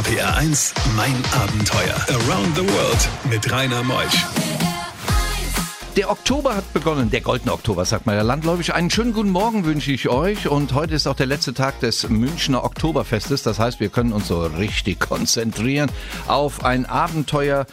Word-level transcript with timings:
RPR 0.00 0.34
1, 0.34 0.72
mein 0.96 1.14
Abenteuer. 1.30 1.94
Around 2.08 2.56
the 2.56 2.62
World 2.62 3.08
mit 3.28 3.52
Rainer 3.52 3.82
Meusch. 3.82 4.24
Der 5.94 6.10
Oktober 6.10 6.56
hat 6.56 6.72
begonnen, 6.72 7.10
der 7.10 7.20
goldene 7.20 7.52
Oktober, 7.52 7.84
sagt 7.84 8.06
man 8.06 8.14
ja 8.14 8.22
landläufig. 8.22 8.72
Einen 8.72 8.88
schönen 8.88 9.12
guten 9.12 9.28
Morgen 9.28 9.66
wünsche 9.66 9.92
ich 9.92 10.08
euch. 10.08 10.48
Und 10.48 10.72
heute 10.72 10.94
ist 10.94 11.06
auch 11.06 11.16
der 11.16 11.26
letzte 11.26 11.52
Tag 11.52 11.80
des 11.80 12.08
Münchner 12.08 12.64
Oktoberfestes. 12.64 13.42
Das 13.42 13.58
heißt, 13.58 13.78
wir 13.78 13.90
können 13.90 14.14
uns 14.14 14.28
so 14.28 14.40
richtig 14.46 15.00
konzentrieren 15.06 15.90
auf 16.28 16.64
ein 16.64 16.86
Abenteuer, 16.86 17.66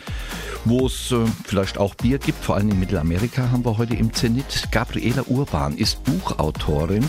wo 0.65 0.87
es 0.87 1.13
äh, 1.13 1.19
vielleicht 1.45 1.77
auch 1.77 1.95
Bier 1.95 2.17
gibt. 2.17 2.43
Vor 2.43 2.55
allem 2.55 2.67
in 2.71 2.79
Mittelamerika 2.79 3.51
haben 3.51 3.63
wir 3.63 3.77
heute 3.77 3.95
im 3.95 4.13
Zenit. 4.13 4.67
Gabriela 4.69 5.23
Urban 5.27 5.77
ist 5.77 6.03
Buchautorin 6.03 7.07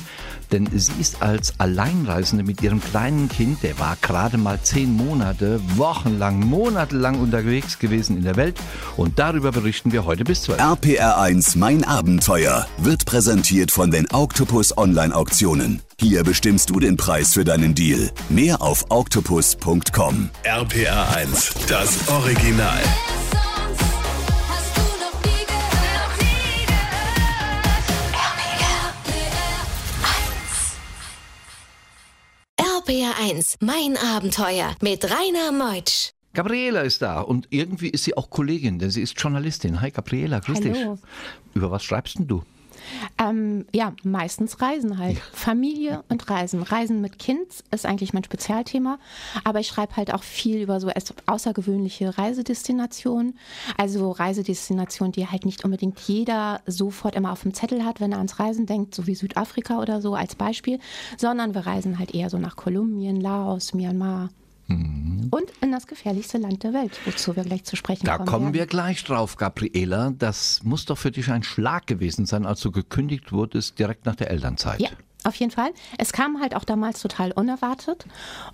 denn 0.52 0.68
sie 0.74 0.92
ist 1.00 1.22
als 1.22 1.54
Alleinreisende 1.58 2.44
mit 2.44 2.62
ihrem 2.62 2.80
kleinen 2.80 3.28
Kind, 3.28 3.62
der 3.62 3.78
war 3.78 3.96
gerade 4.00 4.38
mal 4.38 4.58
zehn 4.62 4.96
Monate, 4.96 5.60
wochenlang, 5.76 6.40
monatelang 6.40 7.20
unterwegs 7.20 7.78
gewesen 7.78 8.16
in 8.16 8.24
der 8.24 8.36
Welt 8.36 8.56
und 8.96 9.18
darüber 9.18 9.52
berichten 9.52 9.92
wir 9.92 10.04
heute 10.04 10.24
bis 10.24 10.42
12. 10.42 10.60
RPR1 10.60 11.58
Mein 11.58 11.84
Abenteuer 11.84 12.66
wird 12.78 13.04
präsentiert 13.04 13.70
von 13.70 13.90
den 13.90 14.06
Octopus 14.12 14.76
Online 14.76 15.14
Auktionen. 15.14 15.82
Hier 16.00 16.22
bestimmst 16.22 16.70
du 16.70 16.78
den 16.78 16.96
Preis 16.96 17.34
für 17.34 17.44
deinen 17.44 17.74
Deal. 17.74 18.10
Mehr 18.28 18.62
auf 18.62 18.84
octopus.com. 18.88 20.30
RPR1, 20.44 21.68
das 21.68 22.08
Original. 22.08 22.78
RPR1, 33.38 33.56
mein 33.60 33.96
Abenteuer 33.96 34.74
mit 34.82 35.04
Rainer 35.04 35.52
Meutsch. 35.52 36.10
Gabriela 36.34 36.80
ist 36.82 37.02
da 37.02 37.20
und 37.20 37.48
irgendwie 37.50 37.88
ist 37.88 38.04
sie 38.04 38.16
auch 38.16 38.30
Kollegin, 38.30 38.78
denn 38.78 38.90
sie 38.90 39.02
ist 39.02 39.18
Journalistin. 39.20 39.80
Hi 39.80 39.90
Gabriela, 39.90 40.40
grüß 40.40 40.58
Hallo. 40.58 40.94
dich. 40.94 41.04
Über 41.54 41.70
was 41.70 41.82
schreibst 41.84 42.18
denn 42.18 42.26
du? 42.26 42.42
Ähm, 43.18 43.66
ja, 43.74 43.92
meistens 44.02 44.60
Reisen 44.60 44.98
halt. 44.98 45.18
Familie 45.32 46.04
und 46.08 46.28
Reisen. 46.28 46.62
Reisen 46.62 47.00
mit 47.00 47.18
Kind 47.18 47.46
ist 47.70 47.86
eigentlich 47.86 48.12
mein 48.12 48.24
Spezialthema, 48.24 48.98
aber 49.44 49.60
ich 49.60 49.68
schreibe 49.68 49.96
halt 49.96 50.12
auch 50.12 50.22
viel 50.22 50.60
über 50.60 50.80
so 50.80 50.90
außergewöhnliche 51.26 52.16
Reisedestinationen. 52.16 53.38
Also 53.76 54.10
Reisedestinationen, 54.10 55.12
die 55.12 55.26
halt 55.26 55.44
nicht 55.44 55.64
unbedingt 55.64 55.98
jeder 56.00 56.60
sofort 56.66 57.14
immer 57.14 57.32
auf 57.32 57.42
dem 57.42 57.54
Zettel 57.54 57.84
hat, 57.84 58.00
wenn 58.00 58.12
er 58.12 58.18
ans 58.18 58.38
Reisen 58.38 58.66
denkt, 58.66 58.94
so 58.94 59.06
wie 59.06 59.14
Südafrika 59.14 59.80
oder 59.80 60.00
so 60.00 60.14
als 60.14 60.34
Beispiel, 60.34 60.78
sondern 61.16 61.54
wir 61.54 61.66
reisen 61.66 61.98
halt 61.98 62.14
eher 62.14 62.30
so 62.30 62.38
nach 62.38 62.56
Kolumbien, 62.56 63.20
Laos, 63.20 63.74
Myanmar. 63.74 64.30
Und 64.70 65.50
in 65.62 65.72
das 65.72 65.86
gefährlichste 65.86 66.38
Land 66.38 66.62
der 66.62 66.72
Welt, 66.74 66.98
wozu 67.06 67.34
wir 67.36 67.42
gleich 67.42 67.64
zu 67.64 67.74
sprechen 67.76 68.04
Da 68.06 68.16
kommen. 68.16 68.28
kommen 68.28 68.44
werden. 68.46 68.54
wir 68.54 68.66
gleich 68.66 69.02
drauf, 69.04 69.36
Gabriela. 69.36 70.12
Das 70.18 70.62
muss 70.62 70.84
doch 70.84 70.98
für 70.98 71.10
dich 71.10 71.30
ein 71.30 71.42
Schlag 71.42 71.86
gewesen 71.86 72.26
sein, 72.26 72.44
als 72.46 72.60
du 72.60 72.70
gekündigt 72.70 73.32
wurdest 73.32 73.78
direkt 73.78 74.04
nach 74.04 74.16
der 74.16 74.30
Elternzeit. 74.30 74.80
Ja, 74.80 74.90
auf 75.24 75.34
jeden 75.36 75.50
Fall. 75.52 75.70
Es 75.96 76.12
kam 76.12 76.40
halt 76.40 76.54
auch 76.54 76.64
damals 76.64 77.00
total 77.00 77.32
unerwartet. 77.32 78.06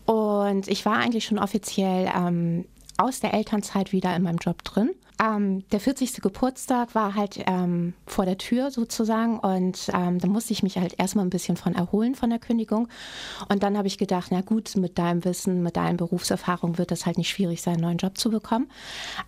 Und 0.07 0.69
ich 0.69 0.85
war 0.87 0.97
eigentlich 0.99 1.25
schon 1.25 1.39
offiziell 1.39 2.11
ähm, 2.17 2.65
aus 2.97 3.21
der 3.21 3.35
Elternzeit 3.35 3.93
wieder 3.93 4.15
in 4.15 4.23
meinem 4.23 4.39
Job 4.39 4.63
drin. 4.63 4.91
Ähm, 5.23 5.69
der 5.71 5.81
40. 5.81 6.21
Geburtstag 6.21 6.95
war 6.95 7.15
halt 7.15 7.43
ähm, 7.47 7.95
vor 8.07 8.25
der 8.25 8.39
Tür 8.39 8.71
sozusagen 8.71 9.39
und 9.39 9.89
ähm, 9.95 10.19
da 10.19 10.27
musste 10.27 10.53
ich 10.53 10.63
mich 10.63 10.77
halt 10.77 10.99
erstmal 10.99 11.25
ein 11.25 11.31
bisschen 11.31 11.57
von 11.57 11.75
erholen 11.75 12.15
von 12.15 12.31
der 12.31 12.39
Kündigung. 12.39 12.89
Und 13.49 13.63
dann 13.63 13.79
habe 13.79 13.87
ich 13.87 13.99
gedacht, 13.99 14.29
na 14.31 14.41
gut, 14.41 14.77
mit 14.77 14.99
deinem 14.99 15.25
Wissen, 15.25 15.63
mit 15.63 15.77
deinen 15.77 15.97
Berufserfahrung 15.97 16.79
wird 16.79 16.91
das 16.91 17.07
halt 17.07 17.19
nicht 17.19 17.31
schwierig 17.31 17.63
sein, 17.63 17.75
einen 17.75 17.83
neuen 17.83 17.99
Job 17.99 18.19
zu 18.19 18.31
bekommen. 18.31 18.69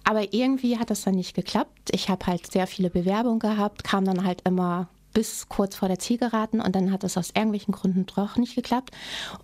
Aber 0.02 0.32
irgendwie 0.32 0.78
hat 0.78 0.90
das 0.90 1.02
dann 1.02 1.14
nicht 1.14 1.34
geklappt. 1.34 1.90
Ich 1.92 2.08
habe 2.08 2.26
halt 2.26 2.50
sehr 2.50 2.66
viele 2.66 2.90
Bewerbungen 2.90 3.38
gehabt, 3.38 3.84
kam 3.84 4.04
dann 4.04 4.24
halt 4.24 4.42
immer 4.44 4.88
bis 5.16 5.48
kurz 5.48 5.74
vor 5.74 5.88
der 5.88 5.98
Zielgeraden 5.98 6.60
und 6.60 6.76
dann 6.76 6.92
hat 6.92 7.02
es 7.02 7.16
aus 7.16 7.30
irgendwelchen 7.34 7.72
Gründen 7.72 8.04
doch 8.04 8.36
nicht 8.36 8.54
geklappt. 8.54 8.90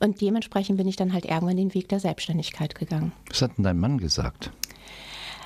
Und 0.01 0.21
dementsprechend 0.21 0.77
bin 0.77 0.87
ich 0.87 0.97
dann 0.97 1.15
halt 1.15 1.25
irgendwann 1.25 1.57
den 1.57 1.73
Weg 1.73 1.89
der 1.89 1.99
Selbstständigkeit 1.99 2.75
gegangen. 2.75 3.13
Was 3.31 3.41
hat 3.41 3.57
denn 3.57 3.65
dein 3.65 3.79
Mann 3.79 3.97
gesagt? 3.97 4.51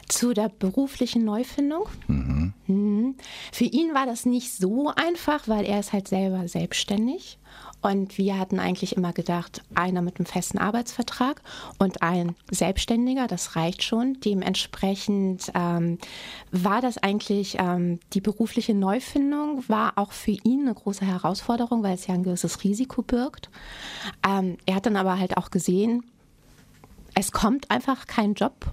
Zu 0.09 0.35
der 0.35 0.49
beruflichen 0.49 1.25
Neufindung. 1.25 1.89
Mhm. 2.07 3.17
Für 3.53 3.65
ihn 3.65 3.95
war 3.95 4.07
das 4.07 4.27
nicht 4.27 4.53
so 4.53 4.93
einfach, 4.95 5.49
weil 5.49 5.65
er 5.65 5.81
ist 5.81 5.93
halt 5.93 6.09
selber 6.09 6.47
selbstständig. 6.49 7.39
Und 7.83 8.19
wir 8.19 8.39
hatten 8.39 8.59
eigentlich 8.59 8.97
immer 8.97 9.13
gedacht, 9.13 9.63
einer 9.75 10.03
mit 10.03 10.19
einem 10.19 10.27
festen 10.27 10.59
Arbeitsvertrag 10.59 11.41
und 11.79 12.03
ein 12.03 12.35
Selbstständiger, 12.51 13.29
das 13.29 13.55
reicht 13.55 13.83
schon. 13.85 14.19
Dementsprechend 14.25 15.53
ähm, 15.55 15.99
war 16.51 16.81
das 16.81 16.99
eigentlich, 16.99 17.59
ähm, 17.61 18.01
die 18.13 18.21
berufliche 18.21 18.75
Neufindung 18.75 19.63
war 19.69 19.93
auch 19.97 20.13
für 20.13 20.33
ihn 20.43 20.63
eine 20.63 20.75
große 20.75 21.05
Herausforderung, 21.05 21.83
weil 21.83 21.95
es 21.95 22.07
ja 22.07 22.15
ein 22.15 22.25
gewisses 22.25 22.65
Risiko 22.65 23.03
birgt. 23.03 23.51
Ähm, 24.27 24.57
er 24.67 24.77
hat 24.77 24.87
dann 24.87 24.97
aber 24.97 25.19
halt 25.19 25.37
auch 25.37 25.51
gesehen, 25.51 26.05
es 27.15 27.31
kommt 27.31 27.71
einfach 27.71 28.07
kein 28.07 28.35
Job. 28.35 28.67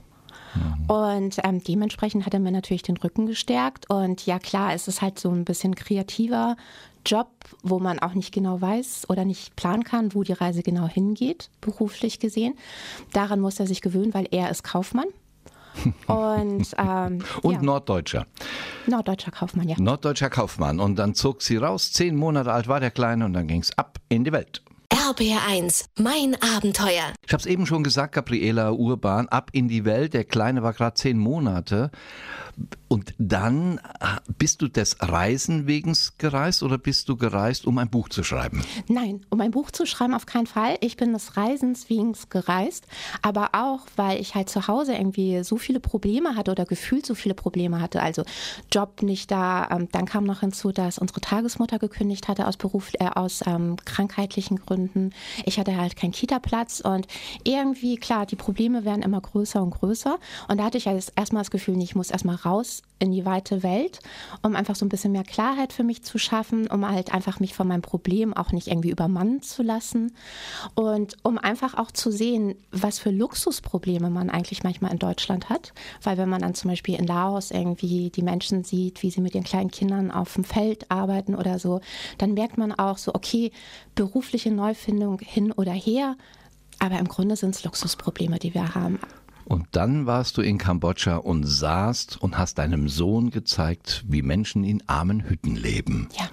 Und 0.88 1.38
ähm, 1.44 1.64
dementsprechend 1.64 2.26
hat 2.26 2.34
er 2.34 2.40
mir 2.40 2.52
natürlich 2.52 2.84
den 2.84 2.98
Rücken 2.98 3.26
gestärkt. 3.26 3.90
Und 3.90 4.26
ja, 4.26 4.40
klar, 4.40 4.74
es 4.74 4.88
ist 4.88 5.02
halt 5.02 5.20
so 5.20 5.30
ein 5.30 5.46
bisschen 5.46 5.76
kreativer 5.76 6.56
Job, 7.06 7.28
wo 7.62 7.80
man 7.80 8.00
auch 8.00 8.14
nicht 8.14 8.34
genau 8.34 8.62
weiß 8.62 9.10
oder 9.10 9.26
nicht 9.26 9.56
planen 9.56 9.84
kann, 9.84 10.14
wo 10.14 10.24
die 10.24 10.34
Reise 10.34 10.64
genau 10.64 10.88
hingeht, 10.88 11.50
beruflich 11.62 12.20
gesehen. 12.20 12.56
Daran 13.12 13.40
muss 13.40 13.60
er 13.60 13.68
sich 13.68 13.82
gewöhnen, 13.82 14.14
weil 14.14 14.28
er 14.32 14.50
ist 14.50 14.64
Kaufmann. 14.64 15.08
Und, 16.08 16.68
ähm, 16.78 17.24
Und 17.42 17.54
ja, 17.54 17.62
Norddeutscher. 17.62 18.28
norddeutscher 18.86 19.32
Kaufmann, 19.32 19.68
ja. 19.68 19.76
Norddeutscher 19.80 20.30
Kaufmann. 20.30 20.80
Und 20.80 20.98
dann 20.98 21.16
zog 21.16 21.42
sie 21.42 21.58
raus, 21.58 21.92
zehn 21.92 22.16
Monate 22.16 22.54
alt 22.54 22.68
war 22.68 22.80
der 22.80 22.92
Kleine 22.92 23.26
und 23.26 23.34
dann 23.34 23.48
ging's 23.48 23.72
ab 23.78 24.00
in 24.10 24.24
die 24.24 24.32
Welt. 24.32 24.63
RPR1, 25.04 25.88
mein 26.00 26.38
Abenteuer. 26.42 27.12
Ich 27.26 27.34
habe 27.34 27.42
es 27.42 27.46
eben 27.46 27.66
schon 27.66 27.84
gesagt, 27.84 28.16
Gabriela 28.16 28.72
Urban, 28.72 29.28
ab 29.28 29.50
in 29.52 29.68
die 29.68 29.84
Welt. 29.84 30.14
Der 30.14 30.24
Kleine 30.24 30.64
war 30.64 30.72
gerade 30.72 30.94
zehn 30.94 31.18
Monate. 31.18 31.92
Und 32.94 33.16
dann 33.18 33.80
ah, 34.02 34.20
bist 34.38 34.62
du 34.62 34.68
des 34.68 34.98
Reisen 35.00 35.66
wegen 35.66 35.98
gereist 36.20 36.62
oder 36.62 36.78
bist 36.78 37.10
du 37.10 37.18
gereist, 37.18 37.66
um 37.66 37.80
ein 37.80 37.90
Buch 37.90 38.08
zu 38.08 38.24
schreiben? 38.24 38.64
Nein, 38.88 39.26
um 39.32 39.42
ein 39.42 39.50
Buch 39.50 39.72
zu 39.72 39.88
schreiben 39.88 40.14
auf 40.14 40.28
keinen 40.28 40.46
Fall. 40.46 40.78
Ich 40.80 40.96
bin 40.96 41.12
des 41.12 41.36
Reisens 41.36 41.90
wegen 41.90 42.14
gereist, 42.30 42.86
aber 43.24 43.50
auch, 43.54 43.88
weil 43.96 44.22
ich 44.22 44.36
halt 44.36 44.48
zu 44.48 44.68
Hause 44.68 44.94
irgendwie 44.94 45.44
so 45.44 45.58
viele 45.58 45.80
Probleme 45.80 46.36
hatte 46.36 46.52
oder 46.52 46.66
gefühlt 46.66 47.04
so 47.04 47.16
viele 47.16 47.34
Probleme 47.34 47.82
hatte. 47.82 48.00
Also 48.00 48.26
Job 48.72 49.02
nicht 49.02 49.32
da. 49.32 49.70
Ähm, 49.72 49.88
dann 49.92 50.06
kam 50.06 50.24
noch 50.24 50.42
hinzu, 50.42 50.72
dass 50.72 51.00
unsere 51.00 51.20
Tagesmutter 51.20 51.80
gekündigt 51.80 52.28
hatte 52.28 52.46
aus 52.46 52.58
Beruf, 52.58 52.92
äh, 53.00 53.08
aus 53.08 53.42
ähm, 53.48 53.76
krankheitlichen 53.86 54.58
Gründen. 54.58 55.14
Ich 55.46 55.58
hatte 55.58 55.76
halt 55.78 55.96
keinen 55.96 56.12
Kita-Platz 56.12 56.80
und 56.80 57.08
irgendwie, 57.44 57.96
klar, 57.96 58.28
die 58.28 58.36
Probleme 58.36 58.86
werden 58.86 59.02
immer 59.02 59.20
größer 59.20 59.64
und 59.64 59.72
größer. 59.72 60.20
Und 60.48 60.60
da 60.60 60.66
hatte 60.66 60.78
ich 60.78 60.86
erstmal 60.86 61.42
das 61.42 61.50
Gefühl, 61.50 61.82
ich 61.82 61.96
muss 61.96 62.12
erstmal 62.12 62.36
raus 62.36 62.83
in 63.04 63.12
die 63.12 63.26
weite 63.26 63.64
Welt, 63.64 64.00
um 64.44 64.56
einfach 64.56 64.76
so 64.76 64.86
ein 64.86 64.90
bisschen 64.90 65.12
mehr 65.12 65.26
Klarheit 65.26 65.74
für 65.74 65.84
mich 65.84 66.04
zu 66.04 66.18
schaffen, 66.18 66.68
um 66.68 66.88
halt 66.88 67.14
einfach 67.14 67.42
mich 67.42 67.54
von 67.54 67.68
meinem 67.68 67.82
Problem 67.82 68.34
auch 68.34 68.54
nicht 68.54 68.68
irgendwie 68.68 68.92
übermannen 68.92 69.42
zu 69.42 69.62
lassen 69.62 70.16
und 70.74 71.18
um 71.22 71.38
einfach 71.38 71.74
auch 71.74 71.92
zu 71.92 72.12
sehen, 72.12 72.56
was 72.72 73.00
für 73.00 73.12
Luxusprobleme 73.12 74.10
man 74.10 74.30
eigentlich 74.30 74.64
manchmal 74.64 74.94
in 74.94 75.00
Deutschland 75.00 75.50
hat. 75.50 75.74
Weil 76.02 76.18
wenn 76.18 76.30
man 76.30 76.42
dann 76.42 76.56
zum 76.56 76.70
Beispiel 76.70 76.96
in 76.96 77.06
Laos 77.06 77.52
irgendwie 77.52 78.10
die 78.10 78.24
Menschen 78.24 78.64
sieht, 78.64 79.04
wie 79.04 79.12
sie 79.12 79.22
mit 79.22 79.36
ihren 79.36 79.44
kleinen 79.44 79.72
Kindern 79.72 80.10
auf 80.10 80.34
dem 80.36 80.46
Feld 80.46 80.90
arbeiten 80.90 81.36
oder 81.36 81.60
so, 81.60 81.82
dann 82.18 82.34
merkt 82.34 82.58
man 82.58 82.72
auch 82.72 82.98
so, 82.98 83.14
okay, 83.14 83.52
berufliche 83.96 84.52
Neufindung 84.52 85.20
hin 85.20 85.52
oder 85.52 85.74
her, 85.74 86.16
aber 86.80 87.00
im 87.00 87.10
Grunde 87.10 87.36
sind 87.36 87.54
es 87.54 87.66
Luxusprobleme, 87.66 88.40
die 88.40 88.54
wir 88.54 88.76
haben. 88.76 89.00
Und 89.46 89.68
dann 89.72 90.06
warst 90.06 90.38
du 90.38 90.42
in 90.42 90.58
Kambodscha 90.58 91.18
und 91.18 91.44
saßt 91.44 92.22
und 92.22 92.38
hast 92.38 92.58
deinem 92.58 92.88
Sohn 92.90 93.30
gezeigt, 93.30 94.04
wie 94.08 94.22
Menschen 94.22 94.64
in 94.64 94.84
armen 94.88 95.30
Hütten 95.30 95.56
leben. 95.56 96.10
Ja. 96.18 96.30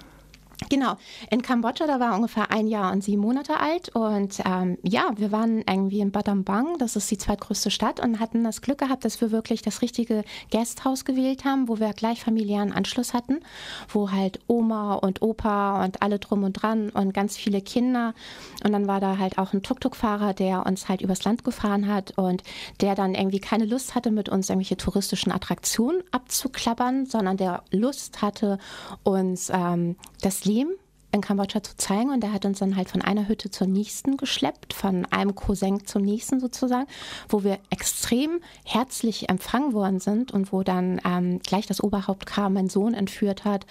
Genau, 0.69 0.95
in 1.29 1.41
Kambodscha, 1.41 1.87
da 1.87 1.99
war 1.99 2.15
ungefähr 2.15 2.51
ein 2.51 2.67
Jahr 2.67 2.91
und 2.91 3.03
sieben 3.03 3.21
Monate 3.21 3.59
alt. 3.59 3.89
Und 3.89 4.39
ähm, 4.45 4.77
ja, 4.83 5.11
wir 5.15 5.31
waren 5.31 5.63
irgendwie 5.67 5.99
in 5.99 6.11
Battambang, 6.11 6.77
das 6.77 6.95
ist 6.95 7.09
die 7.11 7.17
zweitgrößte 7.17 7.71
Stadt 7.71 7.99
und 7.99 8.19
hatten 8.19 8.43
das 8.43 8.61
Glück 8.61 8.77
gehabt, 8.77 9.03
dass 9.03 9.19
wir 9.21 9.31
wirklich 9.31 9.61
das 9.61 9.81
richtige 9.81 10.23
Gasthaus 10.51 11.03
gewählt 11.03 11.45
haben, 11.45 11.67
wo 11.67 11.79
wir 11.79 11.91
gleich 11.93 12.23
familiären 12.23 12.71
Anschluss 12.71 13.13
hatten, 13.13 13.39
wo 13.89 14.11
halt 14.11 14.39
Oma 14.47 14.95
und 14.95 15.21
Opa 15.21 15.83
und 15.83 16.01
alle 16.01 16.19
drum 16.19 16.43
und 16.43 16.53
dran 16.53 16.89
und 16.89 17.13
ganz 17.13 17.35
viele 17.35 17.61
Kinder. 17.61 18.13
Und 18.63 18.71
dann 18.71 18.87
war 18.87 18.99
da 18.99 19.17
halt 19.17 19.39
auch 19.39 19.53
ein 19.53 19.63
Tuk-Tuk-Fahrer, 19.63 20.33
der 20.33 20.65
uns 20.65 20.87
halt 20.87 21.01
übers 21.01 21.23
Land 21.23 21.43
gefahren 21.43 21.87
hat 21.87 22.17
und 22.17 22.43
der 22.79 22.95
dann 22.95 23.15
irgendwie 23.15 23.39
keine 23.39 23.65
Lust 23.65 23.95
hatte, 23.95 24.11
mit 24.11 24.29
uns 24.29 24.49
irgendwelche 24.49 24.77
touristischen 24.77 25.31
Attraktionen 25.31 26.03
abzuklappern, 26.11 27.07
sondern 27.07 27.35
der 27.35 27.63
Lust 27.71 28.21
hatte, 28.21 28.57
uns 29.03 29.49
ähm, 29.53 29.95
das 30.21 30.45
Leben 30.45 30.50
in 31.11 31.21
Kambodscha 31.21 31.61
zu 31.61 31.75
zeigen. 31.77 32.09
Und 32.09 32.21
der 32.21 32.33
hat 32.33 32.45
uns 32.45 32.59
dann 32.59 32.75
halt 32.75 32.89
von 32.89 33.01
einer 33.01 33.27
Hütte 33.27 33.49
zur 33.49 33.67
nächsten 33.67 34.17
geschleppt, 34.17 34.73
von 34.73 35.05
einem 35.11 35.35
Cousin 35.35 35.85
zum 35.85 36.03
nächsten 36.03 36.39
sozusagen, 36.39 36.87
wo 37.29 37.43
wir 37.43 37.59
extrem 37.69 38.39
herzlich 38.65 39.29
empfangen 39.29 39.73
worden 39.73 39.99
sind 39.99 40.31
und 40.31 40.51
wo 40.51 40.63
dann 40.63 41.01
ähm, 41.05 41.39
gleich 41.39 41.67
das 41.67 41.83
Oberhaupt 41.83 42.25
kam, 42.25 42.53
mein 42.53 42.69
Sohn 42.69 42.93
entführt 42.93 43.45
hat, 43.45 43.65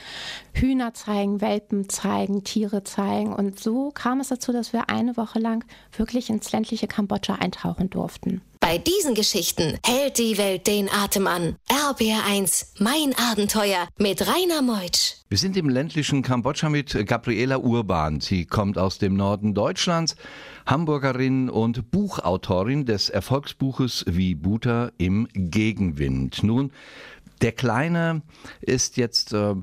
Hühner 0.53 0.95
zeigen, 0.95 1.41
Welpen 1.41 1.89
zeigen, 1.89 2.45
Tiere 2.45 2.85
zeigen. 2.85 3.33
Und 3.33 3.59
so 3.59 3.91
kam 3.91 4.21
es 4.21 4.29
dazu, 4.29 4.53
dass 4.53 4.73
wir 4.73 4.91
eine 4.91 5.17
Woche 5.17 5.39
lang 5.39 5.65
wirklich 5.97 6.31
ins 6.31 6.53
ländliche 6.53 6.87
Kambodscha 6.87 7.37
eintauchen 7.37 7.91
durften. 7.91 8.43
Bei 8.71 8.79
diesen 8.79 9.17
Geschichten 9.17 9.77
hält 9.85 10.19
die 10.19 10.39
Welt 10.39 10.69
den 10.69 10.89
Atem 10.89 11.27
an. 11.27 11.57
RBR1, 11.69 12.67
mein 12.79 13.17
Abenteuer 13.19 13.89
mit 13.99 14.25
Rainer 14.25 14.63
Meutsch. 14.63 15.17
Wir 15.29 15.39
sind 15.39 15.57
im 15.57 15.69
ländlichen 15.69 16.23
Kambodscha 16.23 16.69
mit 16.69 17.05
Gabriela 17.05 17.59
Urban. 17.59 18.21
Sie 18.21 18.47
kommt 18.47 18.79
aus 18.79 18.99
dem 18.99 19.17
Norden 19.17 19.55
Deutschlands, 19.55 20.15
Hamburgerin 20.67 21.51
und 21.51 21.91
Buchautorin 21.91 22.85
des 22.85 23.09
Erfolgsbuches 23.09 24.05
Wie 24.07 24.37
Buter 24.37 24.93
im 24.99 25.27
Gegenwind. 25.33 26.45
Nun, 26.45 26.71
der 27.41 27.53
Kleine 27.53 28.23
ist 28.61 28.97
jetzt 28.97 29.33
äh, 29.33 29.55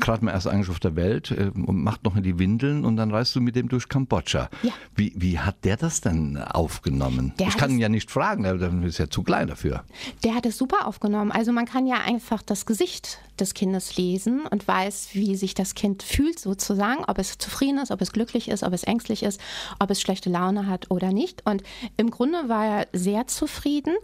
gerade 0.00 0.24
mal 0.24 0.32
erst 0.32 0.46
eigentlich 0.46 0.70
auf 0.70 0.80
der 0.80 0.96
Welt 0.96 1.30
äh, 1.30 1.50
und 1.54 1.82
macht 1.82 2.04
noch 2.04 2.16
in 2.16 2.22
die 2.22 2.38
Windeln 2.38 2.84
und 2.84 2.96
dann 2.96 3.10
reist 3.10 3.34
du 3.36 3.40
mit 3.40 3.56
dem 3.56 3.68
durch 3.68 3.88
Kambodscha. 3.88 4.50
Ja. 4.62 4.72
Wie, 4.94 5.12
wie 5.16 5.38
hat 5.38 5.64
der 5.64 5.76
das 5.76 6.00
denn 6.00 6.36
aufgenommen? 6.36 7.32
Der 7.38 7.48
ich 7.48 7.56
kann 7.56 7.70
ihn 7.70 7.78
ja 7.78 7.88
nicht 7.88 8.10
fragen, 8.10 8.42
der 8.42 8.60
ist 8.84 8.98
ja 8.98 9.08
zu 9.08 9.22
klein 9.22 9.48
dafür. 9.48 9.84
Der 10.24 10.34
hat 10.34 10.46
es 10.46 10.58
super 10.58 10.86
aufgenommen. 10.86 11.30
Also 11.30 11.52
man 11.52 11.66
kann 11.66 11.86
ja 11.86 11.96
einfach 12.04 12.42
das 12.42 12.66
Gesicht 12.66 13.18
des 13.38 13.54
Kindes 13.54 13.96
lesen 13.96 14.42
und 14.50 14.66
weiß, 14.66 15.10
wie 15.12 15.36
sich 15.36 15.54
das 15.54 15.74
Kind 15.74 16.02
fühlt 16.02 16.38
sozusagen, 16.38 17.04
ob 17.06 17.18
es 17.18 17.38
zufrieden 17.38 17.78
ist, 17.78 17.90
ob 17.90 18.00
es 18.00 18.12
glücklich 18.12 18.48
ist, 18.48 18.62
ob 18.62 18.72
es 18.72 18.84
ängstlich 18.84 19.22
ist, 19.22 19.40
ob 19.78 19.90
es 19.90 20.00
schlechte 20.00 20.30
Laune 20.30 20.66
hat 20.66 20.90
oder 20.90 21.12
nicht. 21.12 21.46
Und 21.46 21.62
im 21.96 22.10
Grunde 22.10 22.48
war 22.48 22.64
er 22.64 22.86
sehr 22.92 23.26
zufrieden 23.26 23.94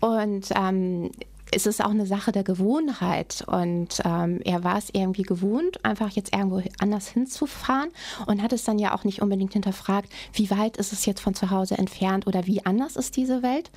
und 0.00 0.48
ähm, 0.54 1.10
es 1.52 1.66
ist 1.66 1.82
auch 1.82 1.90
eine 1.90 2.06
Sache 2.06 2.32
der 2.32 2.44
Gewohnheit. 2.44 3.44
Und 3.46 4.00
ähm, 4.04 4.40
er 4.44 4.64
war 4.64 4.78
es 4.78 4.90
irgendwie 4.92 5.22
gewohnt, 5.22 5.84
einfach 5.84 6.10
jetzt 6.10 6.34
irgendwo 6.34 6.62
anders 6.78 7.08
hinzufahren 7.08 7.90
und 8.26 8.42
hat 8.42 8.52
es 8.52 8.64
dann 8.64 8.78
ja 8.78 8.94
auch 8.94 9.04
nicht 9.04 9.22
unbedingt 9.22 9.52
hinterfragt, 9.52 10.10
wie 10.32 10.50
weit 10.50 10.76
ist 10.76 10.92
es 10.92 11.06
jetzt 11.06 11.20
von 11.20 11.34
zu 11.34 11.50
Hause 11.50 11.78
entfernt 11.78 12.26
oder 12.26 12.46
wie 12.46 12.64
anders 12.64 12.96
ist 12.96 13.16
diese 13.16 13.42
Welt. 13.42 13.70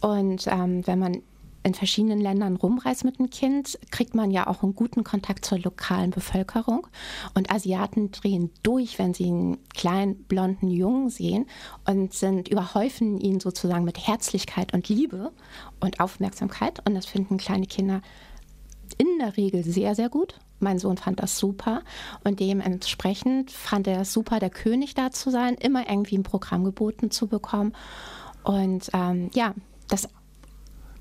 Und 0.00 0.46
ähm, 0.46 0.86
wenn 0.86 0.98
man 0.98 1.22
in 1.62 1.74
verschiedenen 1.74 2.20
Ländern 2.20 2.56
rumreist 2.56 3.04
mit 3.04 3.18
einem 3.18 3.30
Kind, 3.30 3.78
kriegt 3.90 4.14
man 4.14 4.30
ja 4.30 4.46
auch 4.46 4.62
einen 4.62 4.74
guten 4.74 5.04
Kontakt 5.04 5.44
zur 5.44 5.58
lokalen 5.58 6.10
Bevölkerung. 6.10 6.86
Und 7.34 7.50
Asiaten 7.50 8.10
drehen 8.10 8.50
durch, 8.62 8.98
wenn 8.98 9.14
sie 9.14 9.26
einen 9.26 9.58
kleinen 9.74 10.16
blonden 10.24 10.68
Jungen 10.68 11.10
sehen 11.10 11.46
und 11.86 12.14
sind 12.14 12.48
überhäufen 12.48 13.18
ihn 13.18 13.40
sozusagen 13.40 13.84
mit 13.84 14.06
Herzlichkeit 14.06 14.72
und 14.72 14.88
Liebe 14.88 15.32
und 15.80 16.00
Aufmerksamkeit. 16.00 16.86
Und 16.86 16.94
das 16.94 17.06
finden 17.06 17.36
kleine 17.38 17.66
Kinder 17.66 18.02
in 18.96 19.18
der 19.18 19.36
Regel 19.36 19.64
sehr, 19.64 19.94
sehr 19.94 20.08
gut. 20.08 20.38
Mein 20.60 20.78
Sohn 20.78 20.96
fand 20.96 21.20
das 21.20 21.38
super 21.38 21.82
und 22.24 22.40
dementsprechend 22.40 23.52
fand 23.52 23.86
er 23.86 24.00
es 24.00 24.12
super, 24.12 24.40
der 24.40 24.50
König 24.50 24.94
da 24.94 25.10
zu 25.10 25.30
sein, 25.30 25.54
immer 25.54 25.88
irgendwie 25.88 26.18
ein 26.18 26.24
Programm 26.24 26.64
geboten 26.64 27.10
zu 27.10 27.28
bekommen. 27.28 27.74
Und 28.42 28.90
ähm, 28.92 29.30
ja, 29.34 29.54
das 29.88 30.08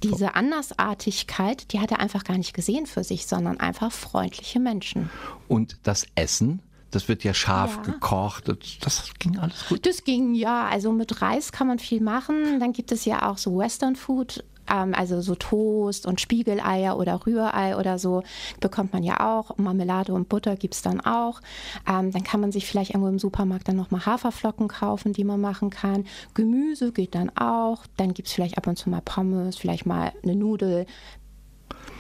diese 0.04 0.36
Andersartigkeit, 0.36 1.72
die 1.74 1.80
hat 1.80 1.92
er 1.92 2.00
einfach 2.00 2.24
gar 2.24 2.38
nicht 2.38 2.54
gesehen 2.54 2.86
für 2.86 3.04
sich, 3.04 3.28
sondern 3.28 3.60
einfach 3.60 3.92
freundliche 3.92 4.60
Menschen. 4.60 5.10
Und 5.48 5.78
das 5.84 6.06
Essen? 6.16 6.62
Das 6.92 7.10
wird 7.10 7.24
ja 7.24 7.34
scharf 7.34 7.78
ja. 7.78 7.92
gekocht. 7.92 8.48
Das, 8.48 8.58
das, 8.80 9.12
ging 9.20 9.38
alles 9.38 9.68
gut. 9.68 9.86
Das 9.86 10.04
ging 10.04 10.34
ja. 10.34 10.68
Also 10.68 10.92
mit 10.92 11.22
Reis 11.22 11.52
kann 11.52 11.68
man 11.68 11.80
viel 11.80 12.02
machen. 12.02 12.60
Dann 12.60 12.72
gibt 12.72 12.92
es 12.92 13.04
ja 13.06 13.30
auch 13.30 13.38
so 13.38 13.58
Western 13.58 13.96
Food 13.96 14.44
ähm, 14.72 14.94
also 14.94 15.22
so 15.22 15.36
Toast 15.36 16.06
und 16.06 16.22
Spiegeleier 16.22 16.98
oder 16.98 17.26
Rührei 17.26 17.76
oder 17.78 18.00
so 18.00 18.24
bekommt 18.60 18.94
man 18.94 19.04
ja 19.04 19.20
auch. 19.20 19.58
Marmelade 19.58 20.14
und 20.14 20.30
Butter 20.30 20.56
gibt 20.56 20.76
es 20.76 20.82
dann 20.82 21.02
auch. 21.02 21.42
Ähm, 21.88 22.12
dann 22.12 22.24
kann 22.24 22.42
man 22.42 22.52
sich 22.52 22.68
vielleicht 22.68 22.92
irgendwo 22.92 23.10
im 23.10 23.20
Supermarkt 23.20 23.68
dann 23.68 23.76
nochmal 23.76 24.06
Haferflocken 24.06 24.68
kaufen, 24.68 25.14
die 25.14 25.24
man 25.24 25.42
machen 25.42 25.70
kann. 25.70 26.06
Gemüse 26.34 26.92
geht 26.92 27.16
dann 27.16 27.30
auch. 27.38 27.86
Dann 27.98 28.14
gibt 28.14 28.28
es 28.28 28.34
vielleicht 28.34 28.58
ab 28.58 28.68
und 28.68 28.78
zu 28.78 28.90
mal 28.90 29.02
Pommes, 29.02 29.58
vielleicht 29.58 29.86
mal 29.86 30.12
eine 30.24 30.36
Nudel. 30.36 30.86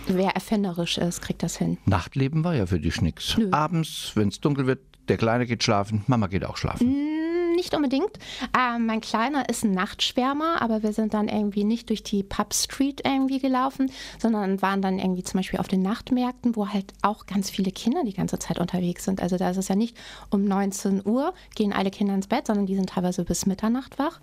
Wer 0.07 0.31
erfinderisch 0.31 0.97
ist, 0.97 1.21
kriegt 1.21 1.43
das 1.43 1.57
hin. 1.57 1.77
Nachtleben 1.85 2.43
war 2.43 2.55
ja 2.55 2.65
für 2.65 2.79
dich 2.79 3.01
nichts. 3.01 3.37
Abends, 3.51 4.11
wenn 4.15 4.29
es 4.29 4.39
dunkel 4.39 4.65
wird, 4.65 4.79
der 5.09 5.17
Kleine 5.17 5.45
geht 5.45 5.63
schlafen, 5.63 6.03
Mama 6.07 6.27
geht 6.27 6.45
auch 6.45 6.57
schlafen. 6.57 6.87
Mm 6.87 7.16
nicht 7.57 7.75
unbedingt. 7.75 8.12
Ähm, 8.57 8.86
mein 8.86 9.01
Kleiner 9.01 9.50
ist 9.50 9.65
ein 9.65 9.71
Nachtschwärmer, 9.71 10.62
aber 10.62 10.83
wir 10.83 10.94
sind 10.94 11.13
dann 11.13 11.27
irgendwie 11.27 11.65
nicht 11.65 11.89
durch 11.89 12.04
die 12.04 12.24
Pub 12.24 12.54
Street 12.54 13.01
irgendwie 13.04 13.39
gelaufen, 13.39 13.92
sondern 14.18 14.62
waren 14.62 14.81
dann 14.81 15.00
irgendwie 15.00 15.24
zum 15.24 15.39
Beispiel 15.39 15.59
auf 15.59 15.68
den 15.68 15.81
Nachtmärkten, 15.81 16.56
wo 16.56 16.69
halt 16.69 16.94
auch 17.01 17.25
ganz 17.25 17.50
viele 17.50 17.71
Kinder 17.71 18.04
die 18.06 18.13
ganze 18.13 18.39
Zeit 18.39 18.59
unterwegs 18.59 19.04
sind. 19.04 19.21
Also 19.21 19.38
da 19.38 19.50
ist 19.50 19.57
es 19.57 19.68
ja 19.68 19.75
nicht 19.75 19.98
um 20.30 20.45
19 20.45 21.06
Uhr 21.06 21.33
gehen 21.56 21.74
alle 21.74 21.92
Kinder 21.92 22.13
ins 22.13 22.27
Bett, 22.27 22.48
sondern 22.48 22.68
die 22.68 22.75
sind 22.75 22.89
teilweise 22.89 23.25
bis 23.25 23.45
Mitternacht 23.45 24.00
wach. 24.00 24.19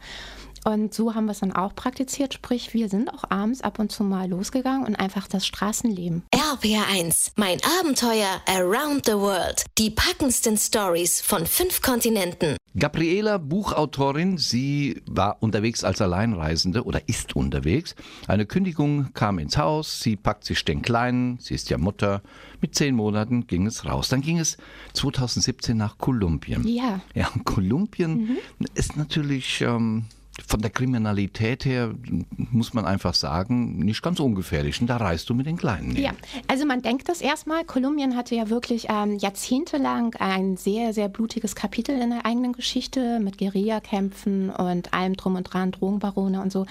Und 0.65 0.95
so 0.95 1.15
haben 1.15 1.27
wir 1.27 1.33
es 1.33 1.41
dann 1.41 1.53
auch 1.53 1.75
praktiziert, 1.75 2.33
sprich 2.33 2.73
wir 2.73 2.89
sind 2.89 3.13
auch 3.13 3.25
abends 3.29 3.61
ab 3.61 3.79
und 3.79 3.93
zu 3.93 4.03
mal 4.03 4.29
losgegangen 4.31 4.87
und 4.87 4.97
einfach 4.97 5.29
das 5.29 5.47
Straßenleben. 5.47 6.23
RPR1, 6.35 7.33
mein 7.37 7.59
Abenteuer 7.81 8.41
around 8.49 9.05
the 9.05 9.13
world. 9.13 9.67
Die 9.77 9.91
packendsten 9.91 10.57
Stories 10.57 11.21
von 11.21 11.47
fünf 11.47 11.83
Kontinenten. 11.83 12.57
Gabriela, 12.77 13.37
Buchautorin, 13.37 14.39
sie 14.39 15.03
war 15.07 15.37
unterwegs 15.41 15.85
als 15.85 16.01
Alleinreisende 16.01 16.85
oder 16.85 17.09
ist 17.09 17.37
unterwegs. 17.37 17.95
Eine 18.27 18.47
Kündigung 18.47 19.13
kam 19.13 19.39
ins 19.39 19.59
Haus, 19.59 20.01
sie 20.01 20.17
packt 20.17 20.45
sich 20.45 20.65
den 20.65 20.81
Kleinen, 20.81 21.39
sie 21.41 21.55
ist 21.55 21.69
ja 21.69 21.77
Mutter. 21.77 22.23
Mit 22.63 22.75
zehn 22.75 22.97
Monaten 22.97 23.47
ging 23.47 23.67
es 23.67 23.85
raus. 23.85 24.09
Dann 24.09 24.23
ging 24.23 24.39
es 24.39 24.57
2017 24.95 25.77
nach 25.77 25.99
Kolumbien. 25.99 26.67
Ja. 26.67 27.01
Ja, 27.15 27.29
Kolumbien 27.45 28.15
mhm. 28.15 28.39
ist 28.75 28.97
natürlich... 28.97 29.61
Ähm, 29.61 30.07
von 30.47 30.61
der 30.61 30.71
Kriminalität 30.71 31.65
her 31.65 31.95
muss 32.37 32.75
man 32.75 32.85
einfach 32.87 33.15
sagen, 33.15 33.79
nicht 33.79 34.03
ganz 34.03 34.19
ungefährlich. 34.19 34.81
Und 34.81 34.89
da 34.89 34.97
reist 34.97 35.29
du 35.31 35.35
mit 35.35 35.47
den 35.47 35.57
Kleinen. 35.57 35.93
Hin. 35.93 36.05
Ja, 36.05 36.11
also 36.49 36.67
man 36.67 36.83
denkt 36.83 37.09
das 37.09 37.21
erstmal. 37.21 37.65
Kolumbien 37.65 38.17
hatte 38.17 38.35
ja 38.35 38.51
wirklich 38.51 38.89
ähm, 38.89 39.17
jahrzehntelang 39.17 40.15
ein 40.19 40.57
sehr, 40.57 40.93
sehr 40.93 41.09
blutiges 41.09 41.55
Kapitel 41.55 42.01
in 42.01 42.11
der 42.11 42.27
eigenen 42.27 42.53
Geschichte 42.53 43.21
mit 43.21 43.39
Guerillakämpfen 43.39 44.51
und 44.51 44.93
allem 44.93 45.15
drum 45.15 45.37
und 45.37 45.45
dran, 45.45 45.71
Drogenbarone 45.71 46.41
und 46.41 46.51
so. 46.51 46.67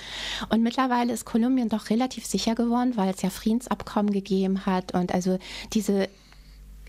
Und 0.49 0.61
mittlerweile 0.61 1.13
ist 1.13 1.25
Kolumbien 1.25 1.69
doch 1.69 1.89
relativ 1.89 2.25
sicher 2.25 2.55
geworden, 2.55 2.93
weil 2.95 3.13
es 3.13 3.21
ja 3.21 3.29
Friedensabkommen 3.29 4.11
gegeben 4.11 4.65
hat 4.65 4.93
und 4.93 5.13
also 5.13 5.39
diese 5.71 6.09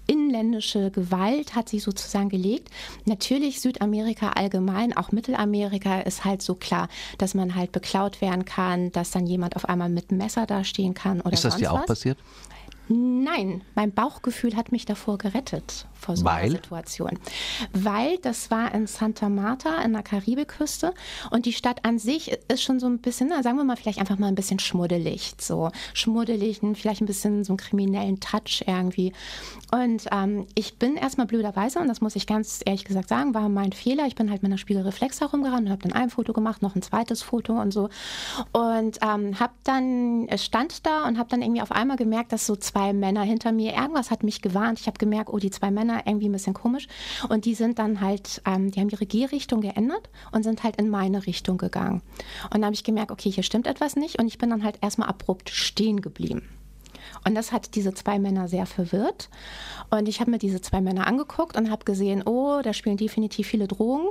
inländische 0.07 0.91
Gewalt 0.91 1.55
hat 1.55 1.69
sich 1.69 1.83
sozusagen 1.83 2.29
gelegt. 2.29 2.71
Natürlich 3.05 3.61
Südamerika 3.61 4.31
allgemein, 4.31 4.97
auch 4.97 5.13
Mittelamerika 5.13 6.01
ist 6.01 6.25
halt 6.25 6.43
so 6.43 6.55
klar, 6.55 6.89
dass 7.19 7.35
man 7.35 7.55
halt 7.55 7.73
beklaut 7.73 8.21
werden 8.21 8.45
kann, 8.45 8.93
dass 8.93 9.11
dann 9.11 9.27
jemand 9.27 9.57
auf 9.57 9.69
einmal 9.69 9.89
mit 9.89 10.11
einem 10.11 10.19
Messer 10.19 10.47
dastehen 10.47 10.95
kann 10.95 11.21
oder 11.21 11.33
Ist 11.33 11.45
das 11.45 11.57
dir 11.57 11.73
auch 11.73 11.81
was. 11.81 11.87
passiert? 11.87 12.19
Nein, 12.89 13.63
mein 13.75 13.93
Bauchgefühl 13.93 14.57
hat 14.57 14.71
mich 14.71 14.85
davor 14.85 15.17
gerettet 15.17 15.87
vor 16.05 16.17
so 16.17 16.25
Weil? 16.25 16.45
einer 16.45 16.51
Situation. 16.51 17.19
Weil 17.73 18.19
das 18.19 18.51
war 18.51 18.75
in 18.75 18.87
Santa 18.87 19.29
Marta 19.29 19.83
in 19.83 19.93
der 19.93 20.03
Karibikküste 20.03 20.95
und 21.31 21.47
die 21.47 21.53
Stadt 21.53 21.85
an 21.85 21.99
sich 21.99 22.33
ist 22.49 22.63
schon 22.63 22.81
so 22.81 22.87
ein 22.87 22.99
bisschen, 22.99 23.29
na, 23.31 23.43
sagen 23.43 23.57
wir 23.57 23.65
mal, 23.65 23.77
vielleicht 23.77 23.99
einfach 23.99 24.19
mal 24.19 24.29
ein 24.29 24.35
bisschen 24.35 24.59
schmuddelig. 24.59 25.35
So 25.39 25.71
schmuddelig, 25.95 26.61
vielleicht 26.75 27.01
ein 27.01 27.07
bisschen 27.07 27.45
so 27.45 27.53
einen 27.53 27.59
kriminellen 27.59 28.21
Touch 28.21 28.65
irgendwie. 28.67 29.13
Und 29.73 30.07
ähm, 30.13 30.47
ich 30.55 30.79
bin 30.79 30.97
erstmal 30.97 31.27
blöderweise, 31.27 31.79
und 31.81 31.89
das 31.89 32.01
muss 32.01 32.17
ich 32.17 32.27
ganz 32.27 32.61
ehrlich 32.65 32.85
gesagt 32.85 33.09
sagen, 33.09 33.35
war 33.35 33.49
mein 33.49 33.73
Fehler. 33.73 34.07
Ich 34.07 34.15
bin 34.15 34.31
halt 34.31 34.43
mit 34.43 34.51
einer 34.51 34.59
Spiegelreflex 34.59 35.21
herumgerannt 35.21 35.67
und 35.67 35.73
habe 35.73 35.83
dann 35.83 35.93
ein 35.93 36.11
Foto 36.11 36.33
gemacht, 36.33 36.63
noch 36.63 36.77
ein 36.77 36.83
zweites 36.83 37.23
Foto 37.23 37.61
und 37.61 37.73
so. 37.73 37.89
Und 38.53 38.99
ähm, 39.03 39.41
habe 39.41 39.53
dann, 39.65 40.29
stand 40.37 40.87
da 40.87 41.07
und 41.07 41.19
habe 41.19 41.29
dann 41.29 41.43
irgendwie 41.43 41.63
auf 41.63 41.73
einmal 41.73 41.97
gemerkt, 41.97 42.33
dass 42.33 42.47
so 42.47 42.57
zwei 42.57 42.93
Männer 42.93 43.23
hinter 43.23 43.53
mir, 43.53 43.75
irgendwas 43.75 44.11
hat 44.11 44.23
mich 44.23 44.43
gewarnt. 44.43 44.81
Ich 44.81 44.87
habe 44.87 44.99
gemerkt, 44.99 45.31
oh, 45.31 45.39
die 45.39 45.51
zwei 45.51 45.71
Männer 45.71 45.94
irgendwie 46.05 46.29
ein 46.29 46.33
bisschen 46.33 46.55
komisch. 46.55 46.87
Und 47.29 47.45
die 47.45 47.55
sind 47.55 47.79
dann 47.79 48.01
halt, 48.01 48.43
ähm, 48.47 48.71
die 48.71 48.81
haben 48.81 48.91
ihre 48.91 49.07
Gehrichtung 49.07 49.61
geändert 49.61 50.11
und 50.33 50.43
sind 50.43 50.63
halt 50.63 50.77
in 50.77 50.89
meine 50.89 51.27
Richtung 51.27 51.59
gegangen. 51.59 52.03
Und 52.45 52.55
dann 52.55 52.67
habe 52.67 52.75
ich 52.75 52.85
gemerkt, 52.85 53.11
okay, 53.11 53.31
hier 53.31 53.43
stimmt 53.43 53.67
etwas 53.67 53.97
nicht. 53.97 54.19
Und 54.19 54.27
ich 54.27 54.39
bin 54.39 54.51
dann 54.51 54.65
halt 54.65 54.79
erstmal 54.81 55.09
abrupt 55.09 55.51
stehen 55.51 56.01
geblieben. 56.01 56.49
Und 57.27 57.35
das 57.35 57.53
hat 57.53 57.75
diese 57.75 57.95
zwei 57.95 58.19
Männer 58.19 58.49
sehr 58.49 58.67
verwirrt. 58.67 59.29
Und 59.91 60.09
ich 60.09 60.21
habe 60.21 60.31
mir 60.31 60.39
diese 60.39 60.61
zwei 60.61 60.81
Männer 60.81 61.07
angeguckt 61.07 61.57
und 61.57 61.71
habe 61.71 61.85
gesehen, 61.85 62.23
oh, 62.25 62.61
da 62.63 62.73
spielen 62.73 62.97
definitiv 62.97 63.47
viele 63.47 63.69
Drogen. 63.69 64.09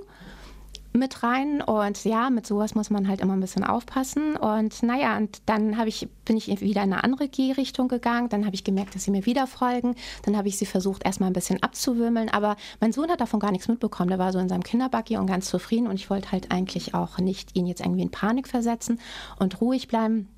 Mit 0.93 1.23
rein. 1.23 1.61
Und 1.61 2.03
ja, 2.05 2.29
mit 2.29 2.47
sowas 2.47 2.75
muss 2.75 2.89
man 2.89 3.07
halt 3.07 3.21
immer 3.21 3.33
ein 3.33 3.39
bisschen 3.39 3.63
aufpassen. 3.63 4.37
Und 4.37 4.83
naja, 4.83 5.17
und 5.17 5.41
dann 5.47 5.77
habe 5.77 5.89
ich, 5.89 6.07
bin 6.25 6.37
ich 6.37 6.47
wieder 6.61 6.83
in 6.83 6.93
eine 6.93 7.03
andere 7.03 7.27
Gehrichtung 7.27 7.87
gegangen, 7.87 8.29
dann 8.29 8.45
habe 8.45 8.55
ich 8.55 8.63
gemerkt, 8.63 8.95
dass 8.95 9.03
sie 9.03 9.11
mir 9.11 9.25
wieder 9.25 9.47
folgen, 9.47 9.95
dann 10.23 10.37
habe 10.37 10.47
ich 10.47 10.57
sie 10.57 10.65
versucht 10.65 11.03
erstmal 11.05 11.29
ein 11.29 11.33
bisschen 11.33 11.61
abzuwimmeln, 11.61 12.29
aber 12.29 12.55
mein 12.79 12.93
Sohn 12.93 13.09
hat 13.09 13.21
davon 13.21 13.39
gar 13.39 13.51
nichts 13.51 13.67
mitbekommen, 13.67 14.09
der 14.09 14.19
war 14.19 14.31
so 14.31 14.39
in 14.39 14.49
seinem 14.49 14.63
Kinderbuggy 14.63 15.17
und 15.17 15.27
ganz 15.27 15.47
zufrieden. 15.47 15.87
Und 15.87 15.95
ich 15.95 16.09
wollte 16.09 16.31
halt 16.31 16.51
eigentlich 16.51 16.93
auch 16.93 17.17
nicht 17.17 17.55
ihn 17.55 17.65
jetzt 17.65 17.81
irgendwie 17.81 18.03
in 18.03 18.11
Panik 18.11 18.47
versetzen 18.47 18.99
und 19.39 19.59
ruhig 19.61 19.87
bleiben. 19.87 20.29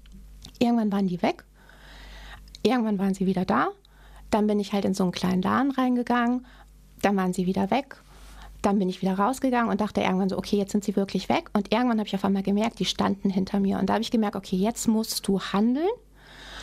Irgendwann 0.60 0.92
waren 0.92 1.08
die 1.08 1.22
weg, 1.22 1.44
irgendwann 2.64 2.98
waren 2.98 3.14
sie 3.14 3.26
wieder 3.26 3.46
da, 3.46 3.70
dann 4.30 4.48
bin 4.48 4.60
ich 4.60 4.74
halt 4.74 4.86
in 4.86 4.94
so 4.94 5.04
einen 5.04 5.12
kleinen 5.12 5.42
Laden 5.42 5.72
reingegangen, 5.72 6.46
dann 7.02 7.18
waren 7.18 7.34
sie 7.34 7.46
wieder 7.46 7.72
weg 7.72 7.98
dann 8.66 8.80
bin 8.80 8.90
ich 8.90 9.02
wieder 9.02 9.18
rausgegangen 9.18 9.70
und 9.70 9.80
dachte 9.80 10.02
irgendwann 10.02 10.30
so, 10.30 10.38
okay, 10.38 10.58
jetzt 10.58 10.72
sind 10.72 10.84
sie 10.84 10.96
wirklich 10.96 11.30
weg. 11.30 11.50
Und 11.54 11.72
irgendwann 11.72 12.00
habe 12.00 12.08
ich 12.08 12.16
auf 12.16 12.26
einmal 12.26 12.44
gemerkt, 12.44 12.80
die 12.80 12.86
standen 12.86 13.30
hinter 13.30 13.60
mir. 13.60 13.78
Und 13.80 13.88
da 13.88 13.94
habe 13.94 14.02
ich 14.02 14.12
gemerkt, 14.12 14.36
okay, 14.36 14.56
jetzt 14.56 14.88
musst 14.88 15.28
du 15.28 15.40
handeln. 15.40 15.88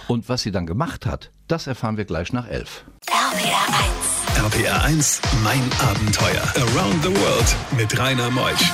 Und 0.09 0.29
was 0.29 0.43
sie 0.43 0.51
dann 0.51 0.67
gemacht 0.67 1.07
hat, 1.07 1.31
das 1.47 1.67
erfahren 1.67 1.97
wir 1.97 2.05
gleich 2.05 2.33
nach 2.33 2.49
elf. 2.49 2.85
RPR 3.07 4.45
1. 4.45 4.57
RPR 4.57 4.85
1, 4.85 5.23
mein 5.45 5.63
Abenteuer. 5.81 6.43
Around 6.57 7.03
the 7.05 7.15
World 7.15 7.57
mit 7.77 7.99
Rainer 7.99 8.31
Meusch. 8.31 8.73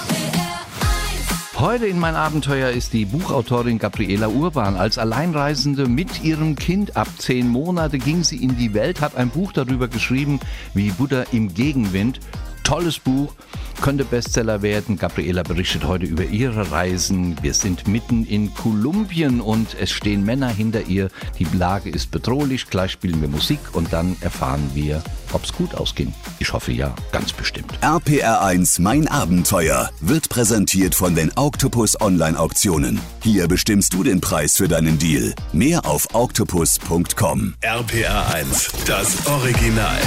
Heute 1.59 1.87
in 1.87 1.99
mein 1.99 2.15
Abenteuer 2.15 2.71
ist 2.71 2.93
die 2.93 3.05
Buchautorin 3.05 3.81
Gabriela 3.81 4.29
Urban. 4.29 4.77
Als 4.77 4.97
Alleinreisende 4.97 5.89
mit 5.89 6.23
ihrem 6.23 6.55
Kind 6.55 6.97
ab 6.97 7.09
zehn 7.19 7.49
Monate 7.49 7.99
ging 7.99 8.23
sie 8.23 8.43
in 8.43 8.57
die 8.57 8.75
Welt, 8.75 9.01
hat 9.01 9.17
ein 9.17 9.29
Buch 9.29 9.53
darüber 9.53 9.89
geschrieben, 9.89 10.39
wie 10.73 10.93
Buddha 10.93 11.25
im 11.33 11.53
Gegenwind 11.53 12.21
tolles 12.69 12.99
Buch, 12.99 13.33
könnte 13.81 14.05
Bestseller 14.05 14.61
werden. 14.61 14.99
Gabriela 14.99 15.43
berichtet 15.43 15.85
heute 15.85 16.05
über 16.05 16.25
ihre 16.25 16.71
Reisen. 16.71 17.43
Wir 17.43 17.55
sind 17.55 17.89
mitten 17.89 18.27
in 18.27 18.53
Kolumbien 18.53 19.41
und 19.41 19.75
es 19.81 19.91
stehen 19.91 20.23
Männer 20.23 20.49
hinter 20.51 20.83
ihr. 20.83 21.09
Die 21.39 21.47
Lage 21.57 21.89
ist 21.89 22.11
bedrohlich. 22.11 22.69
Gleich 22.69 22.93
spielen 22.93 23.23
wir 23.23 23.29
Musik 23.29 23.61
und 23.73 23.91
dann 23.95 24.17
erfahren 24.21 24.71
wir, 24.75 25.03
ob 25.33 25.45
es 25.45 25.53
gut 25.55 25.75
ausging. 25.75 26.13
Ich 26.41 26.53
hoffe 26.53 26.73
ja, 26.73 26.95
ganz 27.11 27.33
bestimmt. 27.33 27.73
RPR1 27.81 28.83
Mein 28.83 29.09
Abenteuer 29.09 29.89
wird 30.01 30.29
präsentiert 30.29 30.95
von 30.95 31.15
den 31.15 31.33
Octopus 31.37 31.99
Online 32.03 32.39
Auktionen. 32.39 33.01
Hier 33.23 33.49
bestimmst 33.49 33.95
du 33.95 34.03
den 34.03 34.21
Preis 34.21 34.59
für 34.59 34.69
deinen 34.69 34.99
Deal. 34.99 35.35
Mehr 35.55 35.87
auf 35.87 36.07
octopus.com. 36.13 37.55
RPR1, 37.63 38.71
das 38.85 39.27
Original. 39.27 39.99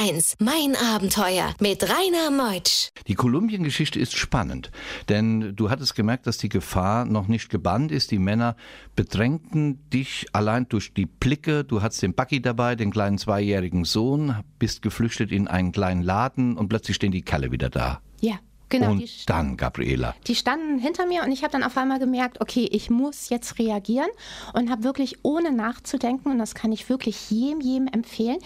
RPR1, 0.00 0.36
mein 0.38 0.76
Abenteuer 0.76 1.54
mit 1.60 1.82
Rainer 1.82 2.30
Meutsch. 2.30 2.88
Die 3.06 3.14
Kolumbien-Geschichte 3.14 4.00
ist 4.00 4.16
spannend, 4.16 4.70
denn 5.08 5.54
du 5.54 5.70
hattest 5.70 5.94
gemerkt, 5.94 6.26
dass 6.26 6.38
die 6.38 6.48
Gefahr 6.48 7.04
noch 7.04 7.28
nicht 7.28 7.50
gebannt 7.50 7.92
ist. 7.92 8.10
Die 8.10 8.18
Männer 8.18 8.56
bedrängten 8.96 9.88
dich 9.90 10.26
allein 10.32 10.68
durch 10.68 10.94
die 10.94 11.06
Blicke. 11.06 11.64
Du 11.64 11.82
hattest 11.82 12.02
den 12.02 12.14
Bucky 12.14 12.40
dabei, 12.40 12.76
den 12.76 12.90
kleinen 12.90 13.18
zweijährigen 13.18 13.84
Sohn, 13.84 14.36
bist 14.58 14.82
geflüchtet 14.82 15.32
in 15.32 15.48
einen 15.48 15.72
kleinen 15.72 16.02
Laden 16.02 16.56
und 16.56 16.68
plötzlich 16.68 16.96
stehen 16.96 17.12
die 17.12 17.22
Kerle 17.22 17.52
wieder 17.52 17.68
da. 17.68 18.00
Ja. 18.20 18.38
Genau, 18.70 18.92
und 18.92 19.28
dann, 19.28 19.56
Gabriela. 19.56 20.14
Die 20.26 20.36
standen 20.36 20.78
hinter 20.78 21.06
mir 21.06 21.24
und 21.24 21.32
ich 21.32 21.42
habe 21.42 21.52
dann 21.52 21.64
auf 21.64 21.76
einmal 21.76 21.98
gemerkt, 21.98 22.40
okay, 22.40 22.68
ich 22.70 22.88
muss 22.88 23.28
jetzt 23.28 23.58
reagieren 23.58 24.08
und 24.54 24.70
habe 24.70 24.84
wirklich 24.84 25.18
ohne 25.22 25.52
nachzudenken, 25.52 26.30
und 26.30 26.38
das 26.38 26.54
kann 26.54 26.70
ich 26.70 26.88
wirklich 26.88 27.30
jedem, 27.30 27.60
jedem 27.60 27.88
empfehlen, 27.88 28.38